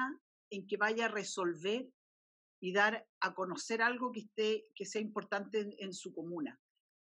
en 0.49 0.65
que 0.65 0.77
vaya 0.77 1.07
a 1.07 1.09
resolver 1.09 1.85
y 2.61 2.71
dar 2.71 3.05
a 3.19 3.33
conocer 3.33 3.81
algo 3.81 4.13
que, 4.13 4.21
esté, 4.21 4.67
que 4.73 4.85
sea 4.85 5.01
importante 5.01 5.59
en, 5.59 5.73
en 5.79 5.93
su 5.93 6.13
comuna. 6.13 6.57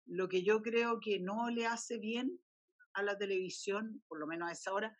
Lo 0.06 0.26
que 0.30 0.42
yo 0.42 0.62
creo 0.62 1.00
que 1.00 1.20
no 1.20 1.50
le 1.50 1.66
hace 1.66 1.98
bien 1.98 2.40
a 2.94 3.02
la 3.02 3.18
televisión, 3.18 4.02
por 4.08 4.18
lo 4.18 4.26
menos 4.26 4.48
a 4.48 4.52
esa 4.52 4.72
hora, 4.72 4.98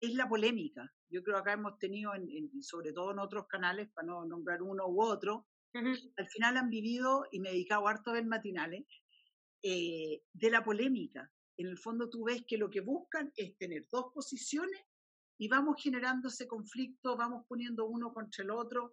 es 0.00 0.14
la 0.14 0.26
polémica. 0.26 0.90
Yo 1.10 1.22
creo 1.22 1.36
que 1.36 1.40
acá 1.40 1.52
hemos 1.52 1.78
tenido, 1.78 2.12
sobre 2.62 2.94
todo 2.94 3.12
en 3.12 3.18
otros 3.18 3.46
canales, 3.46 3.90
para 3.92 4.06
no 4.06 4.24
nombrar 4.24 4.62
uno 4.62 4.86
u 4.86 5.02
otro, 5.02 5.46
al 5.74 6.28
final 6.30 6.56
han 6.56 6.70
vivido, 6.70 7.26
y 7.30 7.40
me 7.40 7.50
he 7.50 7.52
dedicado 7.52 7.86
harto 7.86 8.08
a 8.08 8.14
ver 8.14 8.24
matinales, 8.24 8.86
eh, 9.62 10.22
de 10.32 10.50
la 10.50 10.64
polémica. 10.64 11.30
En 11.58 11.66
el 11.66 11.78
fondo 11.78 12.08
tú 12.10 12.24
ves 12.24 12.44
que 12.46 12.58
lo 12.58 12.68
que 12.68 12.80
buscan 12.80 13.32
es 13.36 13.56
tener 13.56 13.86
dos 13.90 14.12
posiciones 14.12 14.80
y 15.38 15.48
vamos 15.48 15.82
generando 15.82 16.28
ese 16.28 16.46
conflicto, 16.46 17.16
vamos 17.16 17.44
poniendo 17.48 17.86
uno 17.86 18.12
contra 18.12 18.44
el 18.44 18.50
otro, 18.50 18.92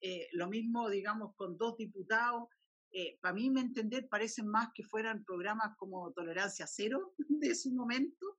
eh, 0.00 0.28
lo 0.32 0.48
mismo, 0.48 0.88
digamos, 0.88 1.34
con 1.34 1.56
dos 1.56 1.76
diputados. 1.76 2.48
Eh, 2.90 3.18
para 3.20 3.34
mí, 3.34 3.50
me 3.50 3.60
entender, 3.60 4.08
parecen 4.08 4.48
más 4.48 4.68
que 4.74 4.84
fueran 4.84 5.24
programas 5.24 5.76
como 5.76 6.12
Tolerancia 6.12 6.66
Cero 6.66 7.14
de 7.28 7.54
su 7.54 7.72
momento, 7.72 8.38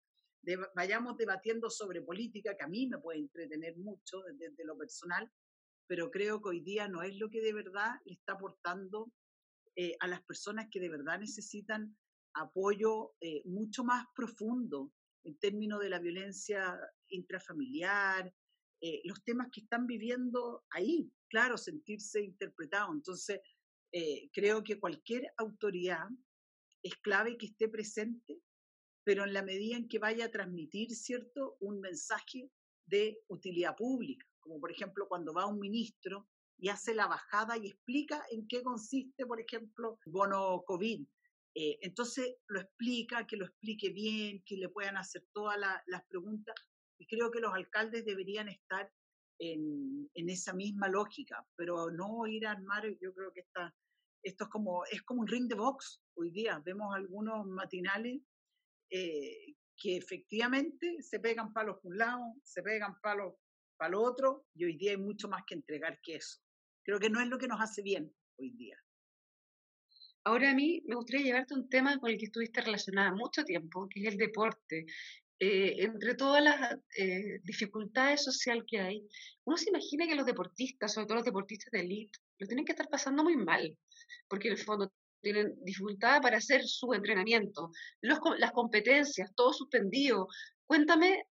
vayamos 0.76 1.18
debatiendo 1.18 1.70
sobre 1.70 2.02
política, 2.02 2.56
que 2.56 2.64
a 2.64 2.68
mí 2.68 2.88
me 2.88 2.98
puede 2.98 3.20
entretener 3.20 3.78
mucho 3.78 4.22
desde, 4.38 4.66
lo 4.66 4.78
personal, 4.78 5.30
pero 5.88 6.10
creo 6.10 6.42
que 6.42 6.50
hoy 6.50 6.62
día 6.62 6.88
no 6.88 7.04
es 7.04 7.18
lo 7.18 7.30
que 7.30 7.42
de 7.42 7.54
verdad 7.54 8.00
le 8.06 8.14
está 8.14 8.34
aportando 8.34 9.12
eh, 9.76 9.96
a 10.00 10.08
las 10.08 10.24
personas 10.24 10.68
que 10.72 10.80
de 10.80 10.90
verdad 10.90 11.20
necesitan 11.20 11.96
apoyo 12.40 13.14
mucho 13.46 13.84
más 13.84 14.06
profundo 14.16 14.92
en 15.24 15.38
términos 15.38 15.80
de 15.80 15.90
la 15.90 16.00
violencia 16.00 16.80
intrafamiliar, 17.10 18.34
eh, 18.82 19.02
los 19.04 19.24
temas 19.24 19.50
que 19.52 19.62
están 19.62 19.86
viviendo 19.86 20.64
ahí, 20.70 21.12
claro, 21.30 21.58
sentirse 21.58 22.24
interpretado. 22.24 22.94
Entonces, 22.94 23.42
eh, 23.92 24.30
creo 24.32 24.64
que 24.64 24.80
cualquier 24.80 25.34
autoridad 25.38 26.08
es 26.82 26.96
clave 26.98 27.38
que 27.38 27.48
esté 27.48 27.68
presente, 27.68 28.40
pero 29.04 29.26
en 29.26 29.34
la 29.34 29.44
medida 29.44 29.76
en 29.76 29.88
que 29.90 30.00
vaya 30.00 30.26
a 30.26 30.32
transmitir, 30.32 30.92
¿cierto?, 30.92 31.58
un 31.60 31.82
mensaje 31.82 32.50
de 32.86 33.20
utilidad 33.28 33.76
pública, 33.76 34.26
como 34.40 34.60
por 34.60 34.72
ejemplo 34.72 35.08
cuando 35.08 35.34
va 35.34 35.46
un 35.46 35.60
ministro 35.60 36.28
y 36.58 36.70
hace 36.70 36.96
la 36.96 37.08
bajada 37.08 37.58
y 37.58 37.68
explica 37.68 38.24
en 38.32 38.48
qué 38.48 38.64
consiste, 38.64 39.26
por 39.26 39.40
ejemplo, 39.40 40.00
bono 40.06 40.64
COVID. 40.66 41.06
Eh, 41.56 41.80
entonces 41.82 42.36
lo 42.48 42.62
explica, 42.62 43.26
que 43.26 43.38
lo 43.38 43.46
explique 43.46 43.90
bien, 43.90 44.44
que 44.46 44.58
le 44.58 44.70
puedan 44.70 44.98
hacer 44.98 45.26
todas 45.34 45.58
las 45.58 46.06
preguntas, 46.08 46.56
y 47.00 47.08
creo 47.08 47.32
que 47.32 47.40
los 47.40 47.54
alcaldes 47.54 48.06
deberían 48.06 48.50
estar 48.50 48.92
en, 49.40 50.10
esa 50.14 50.54
misma 50.54 50.90
lógica, 50.90 51.46
pero 51.56 51.90
no 51.90 52.28
ir 52.28 52.46
a 52.46 52.52
armar, 52.52 52.86
yo 53.02 53.14
creo 53.14 53.32
que 53.34 53.40
está, 53.42 53.74
esto 54.22 54.44
es 54.44 54.50
como, 54.50 54.84
es 54.86 55.02
como 55.04 55.22
un 55.22 55.28
ring 55.28 55.48
de 55.48 55.56
box 55.56 56.02
hoy 56.16 56.30
día. 56.30 56.62
Vemos 56.64 56.94
algunos 56.94 57.48
matinales 57.48 58.22
eh, 58.92 59.56
que 59.78 59.98
efectivamente 59.98 61.02
se 61.02 61.20
pegan 61.20 61.54
palos 61.54 61.78
por 61.82 61.92
un 61.92 61.98
lado, 61.98 62.36
se 62.44 62.62
pegan 62.62 63.00
palos 63.02 63.34
para 63.78 63.90
el 63.90 63.96
otro, 63.96 64.46
y 64.54 64.66
hoy 64.66 64.78
día 64.78 64.92
hay 64.92 64.98
mucho 64.98 65.30
más 65.30 65.44
que 65.48 65.56
entregar 65.56 66.00
que 66.04 66.16
eso. 66.16 66.42
Creo 66.84 67.00
que 67.00 67.10
no 67.10 67.22
es 67.22 67.28
lo 67.28 67.38
que 67.38 67.48
nos 67.48 67.62
hace 67.62 67.82
bien 67.82 68.14
hoy 68.38 68.52
día. 68.52 68.78
Ahora 70.24 70.52
a 70.52 70.54
mí 70.54 70.82
me 70.86 70.96
gustaría 70.96 71.26
llevarte 71.26 71.54
un 71.54 71.70
tema 71.70 71.98
con 72.00 72.10
el 72.10 72.18
que 72.18 72.26
estuviste 72.26 72.62
relacionada 72.62 73.14
mucho 73.14 73.44
tiempo, 73.44 73.88
que 73.90 74.02
es 74.02 74.08
el 74.14 74.18
deporte. 74.18 74.86
Eh, 75.40 75.76
entre 75.84 76.16
todas 76.16 76.44
las 76.44 76.76
eh, 76.98 77.40
dificultades 77.44 78.24
sociales 78.24 78.66
que 78.68 78.80
hay, 78.80 79.08
uno 79.46 79.56
se 79.58 79.70
imagina 79.70 80.06
que 80.06 80.16
los 80.16 80.26
deportistas, 80.26 80.94
sobre 80.94 81.08
todo 81.08 81.16
los 81.16 81.26
deportistas 81.26 81.72
de 81.72 81.80
élite, 81.80 82.20
lo 82.40 82.48
tienen 82.48 82.66
que 82.66 82.74
estar 82.74 82.90
pasando 82.90 83.24
muy 83.24 83.38
mal, 83.38 83.78
porque 84.28 84.50
en 84.50 84.56
el 84.56 84.60
fondo 84.60 84.92
tienen 85.22 85.56
dificultad 85.64 86.22
para 86.22 86.38
hacer 86.38 86.64
su 86.66 86.94
entrenamiento, 86.94 87.72
las 88.02 88.52
competencias, 88.52 89.34
todo 89.36 89.54
suspendido. 89.54 90.28
Cuéntame, 90.66 91.24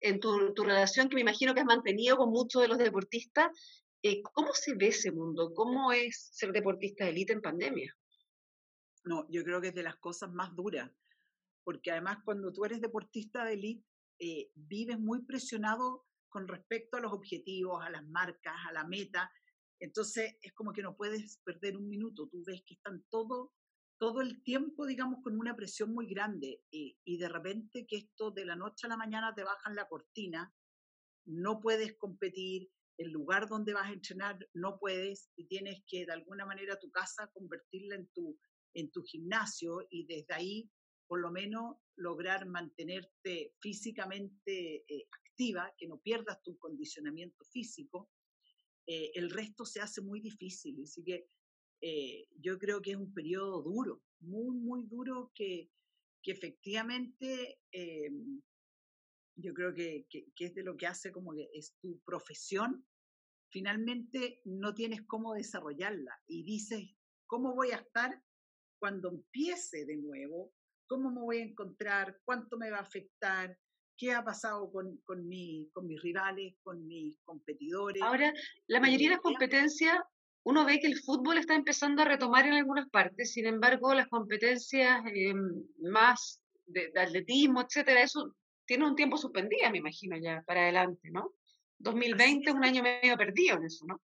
en 0.00 0.18
tu, 0.18 0.52
tu, 0.54 0.64
relación 0.64 1.08
que 1.08 1.14
me 1.14 1.20
imagino 1.20 1.54
que 1.54 1.60
has 1.60 1.66
mantenido 1.66 2.16
con 2.16 2.30
muchos 2.30 2.62
de 2.62 2.68
los 2.68 2.78
deportistas, 2.78 3.48
eh, 4.02 4.22
¿cómo 4.22 4.52
se 4.54 4.74
ve 4.74 4.88
ese 4.88 5.12
mundo? 5.12 5.52
¿Cómo 5.54 5.92
es 5.92 6.30
ser 6.32 6.52
deportista 6.52 7.04
de 7.04 7.10
élite 7.10 7.32
en 7.34 7.40
pandemia? 7.40 7.94
No, 9.04 9.26
yo 9.30 9.42
creo 9.42 9.60
que 9.60 9.68
es 9.68 9.74
de 9.74 9.82
las 9.82 9.96
cosas 9.96 10.32
más 10.32 10.54
duras 10.54 10.90
porque 11.64 11.90
además 11.90 12.18
cuando 12.24 12.52
tú 12.52 12.64
eres 12.64 12.80
deportista 12.80 13.44
de 13.44 13.54
élite, 13.54 13.86
eh, 14.18 14.50
vives 14.54 14.98
muy 14.98 15.22
presionado 15.24 16.06
con 16.28 16.48
respecto 16.48 16.96
a 16.96 17.00
los 17.00 17.12
objetivos, 17.12 17.84
a 17.84 17.90
las 17.90 18.06
marcas, 18.06 18.54
a 18.68 18.72
la 18.72 18.84
meta. 18.84 19.30
Entonces 19.80 20.36
es 20.40 20.52
como 20.54 20.72
que 20.72 20.82
no 20.82 20.96
puedes 20.96 21.38
perder 21.44 21.76
un 21.76 21.88
minuto. 21.88 22.28
Tú 22.28 22.42
ves 22.46 22.62
que 22.66 22.74
están 22.74 23.04
todo, 23.10 23.52
todo 23.98 24.20
el 24.20 24.42
tiempo, 24.42 24.86
digamos, 24.86 25.22
con 25.22 25.38
una 25.38 25.54
presión 25.56 25.92
muy 25.92 26.06
grande 26.06 26.62
y, 26.70 26.96
y 27.04 27.18
de 27.18 27.28
repente 27.28 27.86
que 27.86 27.96
esto 27.96 28.30
de 28.30 28.44
la 28.44 28.56
noche 28.56 28.86
a 28.86 28.90
la 28.90 28.96
mañana 28.96 29.34
te 29.34 29.44
bajan 29.44 29.74
la 29.74 29.88
cortina, 29.88 30.52
no 31.26 31.60
puedes 31.60 31.96
competir, 31.96 32.70
el 32.98 33.10
lugar 33.10 33.48
donde 33.48 33.72
vas 33.72 33.88
a 33.88 33.92
entrenar 33.92 34.38
no 34.52 34.78
puedes 34.78 35.30
y 35.34 35.46
tienes 35.46 35.82
que 35.86 36.04
de 36.04 36.12
alguna 36.12 36.44
manera 36.44 36.78
tu 36.78 36.90
casa 36.90 37.30
convertirla 37.32 37.96
en 37.96 38.06
tu, 38.08 38.38
en 38.74 38.90
tu 38.90 39.02
gimnasio 39.02 39.86
y 39.90 40.06
desde 40.06 40.34
ahí 40.34 40.70
por 41.12 41.20
lo 41.20 41.30
menos 41.30 41.76
lograr 41.96 42.46
mantenerte 42.46 43.52
físicamente 43.60 44.82
eh, 44.88 45.06
activa, 45.10 45.70
que 45.76 45.86
no 45.86 45.98
pierdas 45.98 46.42
tu 46.42 46.56
condicionamiento 46.56 47.44
físico, 47.44 48.10
eh, 48.86 49.10
el 49.14 49.28
resto 49.28 49.66
se 49.66 49.82
hace 49.82 50.00
muy 50.00 50.20
difícil. 50.20 50.80
Así 50.82 51.04
que 51.04 51.26
eh, 51.82 52.28
yo 52.40 52.58
creo 52.58 52.80
que 52.80 52.92
es 52.92 52.96
un 52.96 53.12
periodo 53.12 53.60
duro, 53.60 54.02
muy, 54.20 54.56
muy 54.56 54.86
duro, 54.86 55.30
que, 55.34 55.68
que 56.22 56.32
efectivamente 56.32 57.58
yo 59.36 59.52
creo 59.52 59.74
que, 59.74 60.06
que, 60.08 60.32
que, 60.34 60.46
es 60.46 60.54
de 60.54 60.62
lo 60.62 60.78
que 60.78 60.86
hace 60.86 61.12
como 61.12 61.34
que 61.34 61.46
es 61.52 61.74
tu 61.78 62.00
profesión, 62.06 62.86
finalmente 63.50 64.40
no 64.46 64.72
tienes 64.72 65.02
cómo 65.02 65.34
desarrollarla 65.34 66.18
y 66.26 66.42
dices, 66.42 66.88
¿cómo 67.26 67.54
voy 67.54 67.72
a 67.72 67.76
estar 67.76 68.22
cuando 68.82 69.10
empiece 69.10 69.84
de 69.84 69.96
nuevo 69.96 70.52
cómo 70.88 71.12
me 71.12 71.20
voy 71.20 71.38
a 71.38 71.44
encontrar, 71.44 72.18
cuánto 72.24 72.58
me 72.58 72.68
va 72.68 72.78
a 72.78 72.82
afectar, 72.82 73.56
qué 73.96 74.12
ha 74.12 74.24
pasado 74.24 74.72
con, 74.72 74.96
con, 75.04 75.28
mi, 75.28 75.70
con 75.72 75.86
mis 75.86 76.02
rivales, 76.02 76.56
con 76.64 76.84
mis 76.88 77.16
competidores. 77.22 78.02
Ahora, 78.02 78.32
la 78.66 78.80
mayoría 78.80 79.10
de 79.10 79.14
las 79.14 79.22
competencias, 79.22 79.96
uno 80.42 80.64
ve 80.64 80.80
que 80.80 80.88
el 80.88 80.98
fútbol 80.98 81.38
está 81.38 81.54
empezando 81.54 82.02
a 82.02 82.06
retomar 82.06 82.44
en 82.44 82.54
algunas 82.54 82.90
partes, 82.90 83.32
sin 83.32 83.46
embargo, 83.46 83.94
las 83.94 84.08
competencias 84.08 85.00
eh, 85.14 85.32
más 85.78 86.42
de, 86.66 86.90
de, 86.92 87.00
atletismo, 87.00 87.60
etcétera, 87.60 88.02
eso 88.02 88.34
tiene 88.66 88.84
un 88.84 88.96
tiempo 88.96 89.16
suspendido, 89.16 89.70
me 89.70 89.78
imagino, 89.78 90.16
ya 90.16 90.42
para 90.44 90.62
adelante, 90.62 91.08
¿no? 91.12 91.34
2020 91.78 92.50
es 92.50 92.56
un 92.56 92.64
año 92.64 92.82
medio 92.82 93.16
perdido 93.16 93.58
en 93.58 93.64
eso, 93.66 93.86
¿no? 93.86 94.02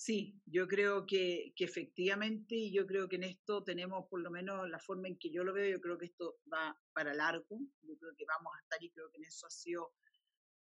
Sí, 0.00 0.40
yo 0.46 0.68
creo 0.68 1.06
que, 1.06 1.52
efectivamente, 1.58 2.54
y 2.54 2.72
yo 2.72 2.86
creo 2.86 3.08
que 3.08 3.16
en 3.16 3.24
esto 3.24 3.64
tenemos 3.64 4.06
por 4.08 4.20
lo 4.20 4.30
menos 4.30 4.70
la 4.70 4.78
forma 4.78 5.08
en 5.08 5.18
que 5.18 5.32
yo 5.32 5.42
lo 5.42 5.52
veo, 5.52 5.68
yo 5.68 5.80
creo 5.80 5.98
que 5.98 6.06
esto 6.06 6.38
va 6.52 6.78
para 6.92 7.12
largo, 7.14 7.58
yo 7.82 7.98
creo 7.98 8.14
que 8.16 8.24
vamos 8.24 8.52
a 8.54 8.62
estar 8.62 8.80
y 8.80 8.92
creo 8.92 9.10
que 9.10 9.16
en 9.16 9.24
eso 9.24 9.48
ha 9.48 9.50
sido, 9.50 9.90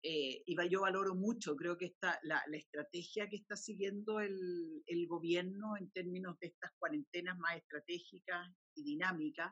eh, 0.03 0.43
y 0.45 0.69
yo 0.69 0.83
valoro 0.83 1.15
mucho, 1.15 1.57
creo 1.57 1.79
que 1.79 1.87
esta, 1.87 2.21
la, 2.25 2.43
la 2.47 2.59
estrategia 2.59 3.27
que 3.31 3.37
está 3.37 3.57
siguiendo 3.57 4.21
el, 4.21 4.83
el, 4.85 5.07
gobierno 5.07 5.79
en 5.79 5.91
términos 5.93 6.39
de 6.39 6.49
estas 6.49 6.71
cuarentenas 6.79 7.39
más 7.39 7.57
estratégicas 7.57 8.47
y 8.75 8.85
dinámicas, 8.85 9.51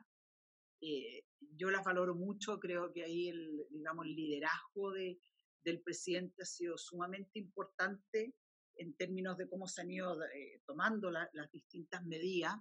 eh, 0.79 1.23
yo 1.55 1.71
las 1.71 1.83
valoro 1.83 2.13
mucho, 2.13 2.59
creo 2.59 2.93
que 2.93 3.03
ahí 3.03 3.29
el, 3.29 3.65
digamos, 3.71 4.05
el 4.05 4.15
liderazgo 4.15 4.91
de, 4.91 5.19
del 5.65 5.81
presidente 5.81 6.43
ha 6.43 6.45
sido 6.45 6.77
sumamente 6.77 7.39
importante 7.39 8.35
en 8.75 8.93
términos 8.95 9.37
de 9.37 9.47
cómo 9.47 9.67
se 9.67 9.81
han 9.81 9.91
ido 9.91 10.21
eh, 10.23 10.61
tomando 10.65 11.11
las 11.11 11.51
distintas 11.51 12.03
medidas, 12.05 12.55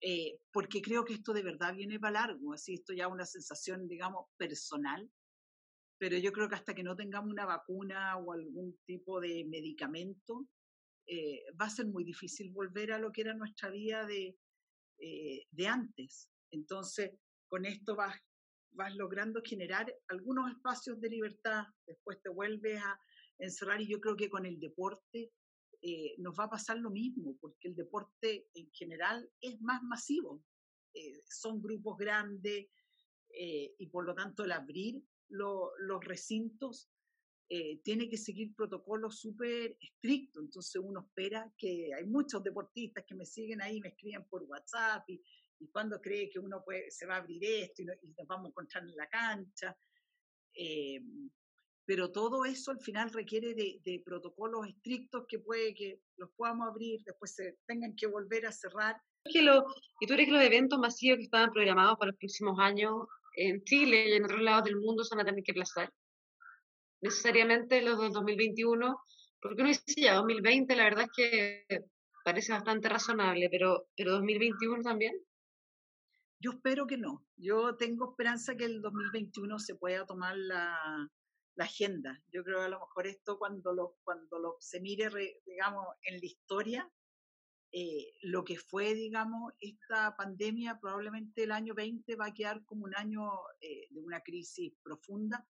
eh, 0.00 0.40
porque 0.52 0.82
creo 0.82 1.04
que 1.04 1.14
esto 1.14 1.32
de 1.32 1.42
verdad 1.42 1.74
viene 1.74 2.00
para 2.00 2.26
largo, 2.26 2.52
así 2.52 2.74
esto 2.74 2.92
ya 2.92 3.04
es 3.06 3.12
una 3.12 3.24
sensación, 3.24 3.86
digamos, 3.88 4.26
personal, 4.36 5.08
pero 5.98 6.18
yo 6.18 6.32
creo 6.32 6.48
que 6.48 6.56
hasta 6.56 6.74
que 6.74 6.82
no 6.82 6.96
tengamos 6.96 7.30
una 7.30 7.46
vacuna 7.46 8.16
o 8.16 8.32
algún 8.32 8.76
tipo 8.84 9.20
de 9.20 9.44
medicamento, 9.44 10.48
eh, 11.06 11.44
va 11.60 11.66
a 11.66 11.70
ser 11.70 11.86
muy 11.86 12.04
difícil 12.04 12.50
volver 12.50 12.92
a 12.92 12.98
lo 12.98 13.12
que 13.12 13.20
era 13.20 13.34
nuestra 13.34 13.70
vida 13.70 14.06
de, 14.06 14.36
de 14.98 15.66
antes. 15.66 16.28
Entonces, 16.50 17.12
con 17.48 17.64
esto 17.64 17.94
vas, 17.96 18.16
vas 18.72 18.94
logrando 18.96 19.40
generar 19.44 19.92
algunos 20.08 20.50
espacios 20.50 21.00
de 21.00 21.08
libertad, 21.10 21.64
después 21.86 22.20
te 22.22 22.30
vuelves 22.30 22.80
a, 22.82 22.98
encerrar 23.42 23.80
y 23.80 23.88
yo 23.88 24.00
creo 24.00 24.16
que 24.16 24.30
con 24.30 24.46
el 24.46 24.58
deporte 24.58 25.32
eh, 25.80 26.14
nos 26.18 26.38
va 26.38 26.44
a 26.44 26.50
pasar 26.50 26.78
lo 26.78 26.90
mismo, 26.90 27.36
porque 27.40 27.68
el 27.68 27.74
deporte 27.74 28.46
en 28.54 28.70
general 28.72 29.28
es 29.40 29.60
más 29.60 29.82
masivo, 29.82 30.42
eh, 30.94 31.20
son 31.28 31.60
grupos 31.60 31.98
grandes 31.98 32.68
eh, 33.30 33.74
y 33.78 33.86
por 33.88 34.04
lo 34.04 34.14
tanto 34.14 34.44
el 34.44 34.52
abrir 34.52 35.02
los 35.28 36.04
recintos 36.04 36.90
tiene 37.84 38.08
que 38.08 38.16
seguir 38.16 38.54
protocolos 38.54 39.20
súper 39.20 39.76
estrictos, 39.78 40.42
entonces 40.42 40.80
uno 40.82 41.00
espera 41.00 41.52
que 41.58 41.92
hay 41.94 42.06
muchos 42.06 42.42
deportistas 42.42 43.04
que 43.06 43.14
me 43.14 43.26
siguen 43.26 43.60
ahí, 43.60 43.78
me 43.78 43.88
escriben 43.88 44.24
por 44.24 44.42
WhatsApp 44.44 45.04
y, 45.10 45.22
cuando 45.70 46.00
cree 46.00 46.28
que 46.30 46.38
uno 46.38 46.62
puede, 46.64 46.90
se 46.90 47.06
va 47.06 47.16
a 47.16 47.18
abrir 47.18 47.44
esto 47.44 47.82
y, 47.82 47.86
y 48.02 48.14
nos 48.18 48.26
vamos 48.26 48.46
a 48.46 48.48
encontrar 48.48 48.84
en 48.84 48.96
la 48.96 49.08
cancha. 49.08 49.76
Eh, 50.54 51.00
pero 51.84 52.10
todo 52.10 52.44
eso 52.44 52.70
al 52.70 52.80
final 52.80 53.10
requiere 53.12 53.54
de, 53.54 54.02
protocolos 54.04 54.66
estrictos 54.68 55.24
que 55.28 55.38
puede 55.38 55.74
que 55.74 56.00
los 56.16 56.30
podamos 56.30 56.68
abrir, 56.68 57.00
después 57.04 57.34
se 57.34 57.58
tengan 57.66 57.94
que 57.96 58.06
volver 58.06 58.46
a 58.46 58.52
cerrar. 58.52 58.96
¿Y 59.24 59.44
tú 59.44 60.14
crees 60.14 60.28
que 60.28 60.34
los 60.34 60.42
eventos 60.42 60.78
masivos 60.78 61.18
que 61.18 61.24
estaban 61.24 61.52
programados 61.52 61.98
para 61.98 62.10
los 62.10 62.18
próximos 62.18 62.58
años 62.58 63.06
en 63.36 63.62
Chile 63.64 64.10
y 64.10 64.12
en 64.12 64.24
otros 64.24 64.42
lados 64.42 64.64
del 64.64 64.76
mundo 64.76 65.04
se 65.04 65.14
van 65.14 65.26
a 65.26 65.28
tener 65.28 65.42
que 65.42 65.52
aplazar? 65.52 65.92
Necesariamente 67.00 67.82
los 67.82 68.00
del 68.00 68.12
2021, 68.12 69.00
porque 69.40 69.62
uno 69.62 69.68
dice 69.68 70.00
ya 70.00 70.14
2020, 70.14 70.76
la 70.76 70.84
verdad 70.84 71.04
es 71.04 71.10
que 71.16 71.84
parece 72.24 72.52
bastante 72.52 72.88
razonable, 72.88 73.48
pero, 73.50 73.88
pero 73.96 74.12
2021 74.12 74.82
también. 74.82 75.14
Yo 76.38 76.52
espero 76.52 76.86
que 76.86 76.96
no. 76.96 77.24
Yo 77.36 77.76
tengo 77.76 78.10
esperanza 78.10 78.56
que 78.56 78.64
el 78.64 78.80
2021 78.80 79.58
se 79.58 79.74
pueda 79.74 80.06
tomar 80.06 80.36
la, 80.36 81.08
la 81.54 81.64
agenda. 81.64 82.22
Yo 82.32 82.42
creo 82.44 82.58
que 82.58 82.64
a 82.64 82.68
lo 82.68 82.80
mejor 82.80 83.06
esto 83.06 83.38
cuando 83.38 83.72
lo, 83.72 83.96
cuando 84.04 84.38
lo, 84.38 84.56
se 84.60 84.80
mire, 84.80 85.10
digamos, 85.44 85.86
en 86.02 86.18
la 86.18 86.26
historia, 86.26 86.92
eh, 87.74 88.12
lo 88.22 88.44
que 88.44 88.58
fue, 88.58 88.94
digamos, 88.94 89.52
esta 89.60 90.14
pandemia, 90.16 90.78
probablemente 90.78 91.44
el 91.44 91.52
año 91.52 91.74
20 91.74 92.16
va 92.16 92.26
a 92.26 92.34
quedar 92.34 92.64
como 92.64 92.84
un 92.84 92.94
año 92.94 93.30
eh, 93.60 93.88
de 93.90 94.00
una 94.00 94.20
crisis 94.20 94.74
profunda, 94.82 95.46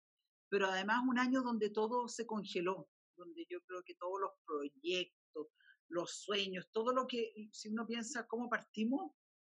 pero 0.49 0.67
además 0.67 1.01
un 1.07 1.17
año 1.17 1.41
donde 1.41 1.69
todo 1.69 2.07
se 2.07 2.25
congeló, 2.25 2.89
donde 3.15 3.45
yo 3.49 3.61
creo 3.61 3.83
que 3.83 3.95
todos 3.95 4.19
los 4.19 4.31
proyectos, 4.45 5.47
los 5.87 6.11
sueños, 6.11 6.69
todo 6.71 6.93
lo 6.93 7.07
que, 7.07 7.31
si 7.51 7.69
uno 7.69 7.87
piensa 7.87 8.27
cómo 8.27 8.49
partimos 8.49 9.11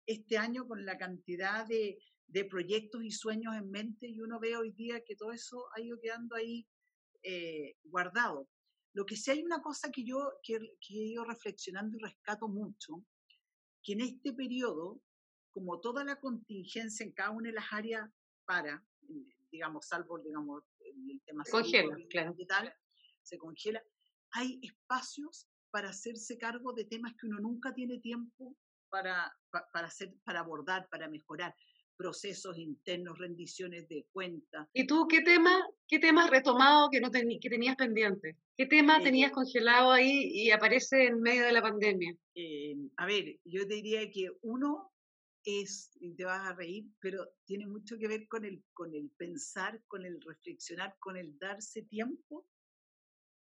este 0.05 0.37
año 0.37 0.67
con 0.67 0.85
la 0.85 0.97
cantidad 0.97 1.65
de, 1.67 1.97
de 2.33 2.45
proyectos 2.45 3.03
y 3.03 3.11
sueños 3.11 3.55
en 3.55 3.69
mente 3.69 4.07
y 4.07 4.19
uno 4.19 4.39
ve 4.39 4.57
hoy 4.57 4.71
día 4.71 5.03
que 5.05 5.15
todo 5.15 5.31
eso 5.31 5.67
ha 5.75 5.81
ido 5.81 5.99
quedando 6.01 6.35
ahí 6.35 6.67
eh, 7.21 7.75
guardado. 7.83 8.49
Lo 8.93 9.05
que 9.05 9.15
sí 9.15 9.29
hay 9.29 9.43
una 9.43 9.61
cosa 9.61 9.91
que 9.91 10.03
yo 10.03 10.33
que, 10.41 10.57
que 10.81 10.93
he 10.95 11.07
ido 11.13 11.23
reflexionando 11.25 11.95
y 11.95 12.01
rescato 12.01 12.47
mucho, 12.47 13.05
que 13.83 13.93
en 13.93 14.01
este 14.01 14.33
periodo, 14.33 14.99
como 15.51 15.79
toda 15.79 16.03
la 16.03 16.19
contingencia 16.19 17.05
en 17.05 17.11
cada 17.11 17.29
una 17.29 17.49
de 17.49 17.55
las 17.55 17.71
áreas 17.71 18.09
para, 18.45 18.83
digamos, 19.51 19.87
salvo 19.87 20.17
digamos, 20.17 20.63
el 20.79 21.21
tema 21.25 21.43
congela, 21.51 21.95
claro. 22.09 22.35
tal, 22.47 22.73
se 23.21 23.37
congela, 23.37 23.83
hay 24.31 24.59
espacios 24.63 25.47
para 25.69 25.89
hacerse 25.89 26.39
cargo 26.39 26.73
de 26.73 26.85
temas 26.85 27.13
que 27.13 27.27
uno 27.27 27.39
nunca 27.39 27.75
tiene 27.75 27.99
tiempo 27.99 28.57
para, 28.89 29.31
para, 29.71 29.87
hacer, 29.87 30.15
para 30.23 30.39
abordar, 30.39 30.87
para 30.89 31.07
mejorar 31.07 31.55
procesos 31.97 32.57
internos, 32.57 33.17
rendiciones 33.17 33.87
de 33.87 34.05
cuentas. 34.11 34.67
¿Y 34.73 34.87
tú 34.87 35.07
qué 35.07 35.21
tema, 35.21 35.65
qué 35.87 35.99
tema 35.99 36.25
has 36.25 36.29
retomado 36.29 36.89
que, 36.89 36.99
no 36.99 37.11
que 37.11 37.49
tenías 37.49 37.75
pendiente? 37.75 38.37
¿Qué 38.55 38.65
tema 38.65 38.99
eh, 38.99 39.03
tenías 39.03 39.31
congelado 39.31 39.91
ahí 39.91 40.29
y 40.33 40.51
aparece 40.51 41.05
en 41.07 41.21
medio 41.21 41.45
de 41.45 41.51
la 41.51 41.61
pandemia? 41.61 42.15
Eh, 42.35 42.75
a 42.97 43.05
ver, 43.05 43.39
yo 43.45 43.67
te 43.67 43.75
diría 43.75 44.09
que 44.11 44.29
uno 44.41 44.91
es, 45.45 45.91
y 45.99 46.13
te 46.15 46.25
vas 46.25 46.49
a 46.49 46.55
reír, 46.55 46.85
pero 46.99 47.27
tiene 47.45 47.67
mucho 47.67 47.97
que 47.97 48.07
ver 48.07 48.27
con 48.27 48.45
el, 48.45 48.63
con 48.73 48.93
el 48.93 49.09
pensar, 49.11 49.81
con 49.87 50.05
el 50.05 50.21
reflexionar, 50.21 50.95
con 50.99 51.17
el 51.17 51.37
darse 51.37 51.83
tiempo 51.83 52.45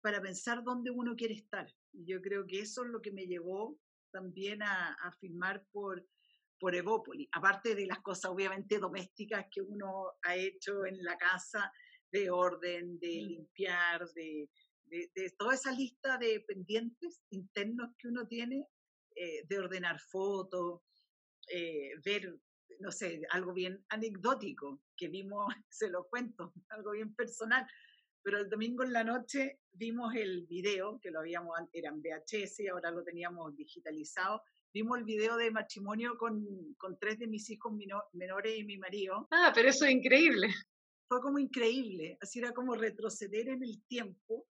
para 0.00 0.22
pensar 0.22 0.62
dónde 0.62 0.90
uno 0.90 1.16
quiere 1.16 1.34
estar. 1.34 1.72
Y 1.92 2.04
yo 2.06 2.20
creo 2.20 2.46
que 2.46 2.60
eso 2.60 2.84
es 2.84 2.90
lo 2.90 3.02
que 3.02 3.10
me 3.10 3.26
llevó 3.26 3.78
también 4.10 4.62
a, 4.62 4.94
a 4.94 5.12
firmar 5.12 5.64
por, 5.72 6.06
por 6.58 6.74
Evópolis, 6.74 7.28
aparte 7.32 7.74
de 7.74 7.86
las 7.86 8.00
cosas 8.00 8.30
obviamente 8.30 8.78
domésticas 8.78 9.46
que 9.50 9.60
uno 9.62 10.12
ha 10.22 10.34
hecho 10.36 10.84
en 10.84 11.02
la 11.04 11.16
casa, 11.16 11.72
de 12.10 12.30
orden, 12.30 12.98
de 12.98 13.08
mm. 13.22 13.28
limpiar, 13.28 14.08
de, 14.14 14.48
de, 14.86 15.30
toda 15.38 15.54
esa 15.54 15.72
lista 15.72 16.16
de 16.18 16.40
pendientes 16.40 17.22
internos 17.30 17.90
que 17.98 18.08
uno 18.08 18.26
tiene, 18.26 18.66
eh, 19.14 19.44
de 19.46 19.58
ordenar 19.58 20.00
fotos, 20.00 20.80
eh, 21.48 21.92
ver, 22.04 22.38
no 22.80 22.90
sé, 22.92 23.22
algo 23.30 23.52
bien 23.52 23.84
anecdótico 23.88 24.80
que 24.96 25.08
vimos, 25.08 25.46
se 25.68 25.88
lo 25.90 26.08
cuento, 26.08 26.52
algo 26.70 26.92
bien 26.92 27.14
personal. 27.14 27.66
Pero 28.22 28.38
el 28.38 28.48
domingo 28.48 28.82
en 28.82 28.92
la 28.92 29.04
noche 29.04 29.60
vimos 29.72 30.14
el 30.14 30.46
video, 30.46 30.98
que 31.00 31.10
lo 31.10 31.20
habíamos, 31.20 31.56
eran 31.72 32.02
VHS 32.02 32.60
y 32.60 32.68
ahora 32.68 32.90
lo 32.90 33.02
teníamos 33.04 33.54
digitalizado, 33.56 34.42
vimos 34.78 34.96
el 34.96 35.04
video 35.04 35.36
de 35.36 35.50
matrimonio 35.50 36.16
con, 36.16 36.74
con 36.74 36.96
tres 37.00 37.18
de 37.18 37.26
mis 37.26 37.50
hijos 37.50 37.72
menores 38.12 38.56
y 38.56 38.62
mi 38.62 38.78
marido. 38.78 39.26
Ah, 39.32 39.50
pero 39.52 39.70
eso 39.70 39.84
es 39.84 39.90
increíble. 39.90 40.54
Fue 41.08 41.20
como 41.20 41.40
increíble, 41.40 42.16
así 42.20 42.38
era 42.38 42.52
como 42.52 42.76
retroceder 42.76 43.48
en 43.48 43.64
el 43.64 43.82
tiempo 43.88 44.46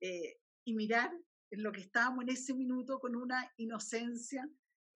eh, 0.00 0.38
y 0.64 0.74
mirar 0.74 1.10
en 1.50 1.62
lo 1.64 1.72
que 1.72 1.80
estábamos 1.80 2.22
en 2.22 2.30
ese 2.30 2.54
minuto 2.54 3.00
con 3.00 3.16
una 3.16 3.52
inocencia. 3.56 4.48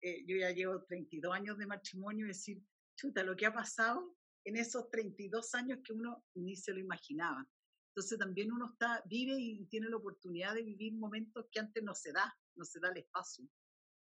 Eh, 0.03 0.27
yo 0.27 0.37
ya 0.37 0.51
llevo 0.51 0.83
32 0.83 1.35
años 1.35 1.57
de 1.57 1.67
matrimonio 1.67 2.27
y 2.27 2.29
decir, 2.29 2.61
chuta, 2.97 3.23
lo 3.23 3.37
que 3.37 3.47
ha 3.47 3.55
pasado 3.55 4.15
en 4.45 4.57
esos 4.57 4.91
32 4.91 5.55
años 5.55 5.79
que 5.83 5.95
uno 5.95 6.23
ni 6.35 6.55
se 6.55 6.75
lo 6.75 6.81
imaginaba. 6.81 7.49
Entonces 7.95 8.19
también 8.19 8.53
uno 8.53 8.73
está, 8.73 9.03
vive 9.07 9.37
y 9.39 9.65
tiene 9.67 9.89
la 9.89 9.97
oportunidad 9.97 10.55
de 10.55 10.65
vivir 10.65 10.93
momentos 10.93 11.47
que 11.51 11.61
antes 11.61 11.83
no 11.83 11.95
se 11.95 12.13
da, 12.13 12.37
no 12.57 12.65
se 12.67 12.79
da 12.79 12.91
el 12.91 12.99
espacio. 12.99 13.49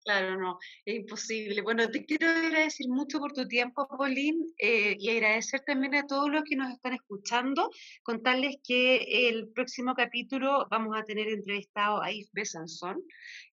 Claro, 0.04 0.38
no, 0.38 0.58
es 0.86 0.96
imposible. 0.96 1.60
Bueno, 1.60 1.88
te 1.90 2.04
quiero 2.06 2.28
agradecer 2.30 2.88
mucho 2.88 3.18
por 3.18 3.32
tu 3.32 3.46
tiempo, 3.46 3.86
Pauline, 3.86 4.46
eh, 4.58 4.96
y 4.98 5.10
agradecer 5.10 5.60
también 5.60 5.94
a 5.94 6.06
todos 6.06 6.30
los 6.30 6.42
que 6.44 6.56
nos 6.56 6.72
están 6.72 6.94
escuchando, 6.94 7.70
contarles 8.02 8.56
que 8.66 9.28
el 9.28 9.50
próximo 9.52 9.94
capítulo 9.94 10.66
vamos 10.70 10.96
a 10.96 11.04
tener 11.04 11.28
entrevistado 11.28 12.02
a 12.02 12.10
Yves 12.10 12.30
Besanzón, 12.32 13.02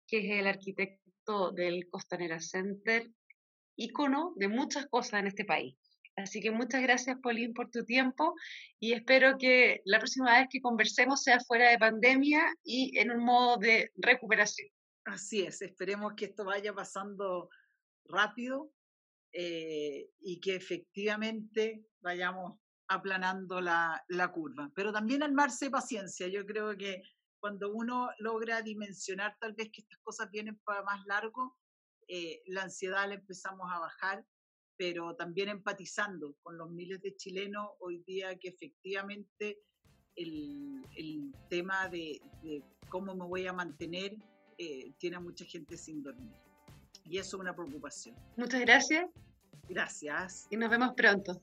que 0.05 0.19
es 0.19 0.39
el 0.39 0.47
arquitecto 0.47 1.51
del 1.51 1.87
Costanera 1.89 2.41
Center, 2.41 3.09
ícono 3.77 4.33
de 4.35 4.49
muchas 4.49 4.85
cosas 4.87 5.21
en 5.21 5.27
este 5.27 5.45
país. 5.45 5.77
Así 6.17 6.41
que 6.41 6.51
muchas 6.51 6.81
gracias, 6.81 7.17
Pauline, 7.23 7.53
por 7.53 7.71
tu 7.71 7.85
tiempo 7.85 8.35
y 8.79 8.93
espero 8.93 9.37
que 9.37 9.81
la 9.85 9.97
próxima 9.99 10.37
vez 10.37 10.47
que 10.49 10.61
conversemos 10.61 11.23
sea 11.23 11.39
fuera 11.39 11.69
de 11.69 11.79
pandemia 11.79 12.53
y 12.63 12.97
en 12.99 13.11
un 13.11 13.23
modo 13.23 13.57
de 13.57 13.91
recuperación. 13.95 14.69
Así 15.05 15.41
es, 15.41 15.61
esperemos 15.61 16.13
que 16.13 16.25
esto 16.25 16.45
vaya 16.45 16.73
pasando 16.73 17.49
rápido 18.05 18.71
eh, 19.33 20.09
y 20.21 20.39
que 20.39 20.55
efectivamente 20.55 21.85
vayamos 22.01 22.59
aplanando 22.87 23.59
la, 23.59 24.03
la, 24.07 24.31
curva. 24.31 24.71
Pero 24.75 24.93
también 24.93 25.23
armarse 25.23 25.69
paciencia. 25.69 26.27
Yo 26.27 26.45
creo 26.45 26.77
que 26.77 27.01
cuando 27.39 27.73
uno 27.73 28.09
logra 28.19 28.61
dimensionar 28.61 29.35
tal 29.39 29.53
vez 29.53 29.69
que 29.71 29.81
estas 29.81 29.99
cosas 30.03 30.29
vienen 30.31 30.57
para 30.63 30.83
más 30.83 31.05
largo, 31.05 31.57
eh, 32.07 32.41
la 32.47 32.63
ansiedad 32.63 33.07
la 33.07 33.15
empezamos 33.15 33.67
a 33.71 33.79
bajar, 33.79 34.25
pero 34.77 35.15
también 35.15 35.49
empatizando 35.49 36.35
con 36.41 36.57
los 36.57 36.69
miles 36.69 37.01
de 37.01 37.15
chilenos 37.15 37.69
hoy 37.79 38.03
día 38.05 38.37
que 38.37 38.49
efectivamente 38.49 39.59
el, 40.15 40.85
el 40.95 41.33
tema 41.49 41.89
de, 41.89 42.21
de 42.41 42.63
cómo 42.89 43.15
me 43.15 43.25
voy 43.25 43.47
a 43.47 43.53
mantener 43.53 44.15
eh, 44.57 44.91
tiene 44.97 45.17
a 45.17 45.19
mucha 45.19 45.45
gente 45.45 45.77
sin 45.77 46.03
dormir. 46.03 46.33
Y 47.05 47.17
eso 47.17 47.37
es 47.37 47.41
una 47.41 47.53
preocupación. 47.53 48.15
Muchas 48.37 48.61
gracias. 48.61 49.09
Gracias. 49.67 50.47
Y 50.49 50.57
nos 50.57 50.69
vemos 50.69 50.93
pronto. 50.95 51.41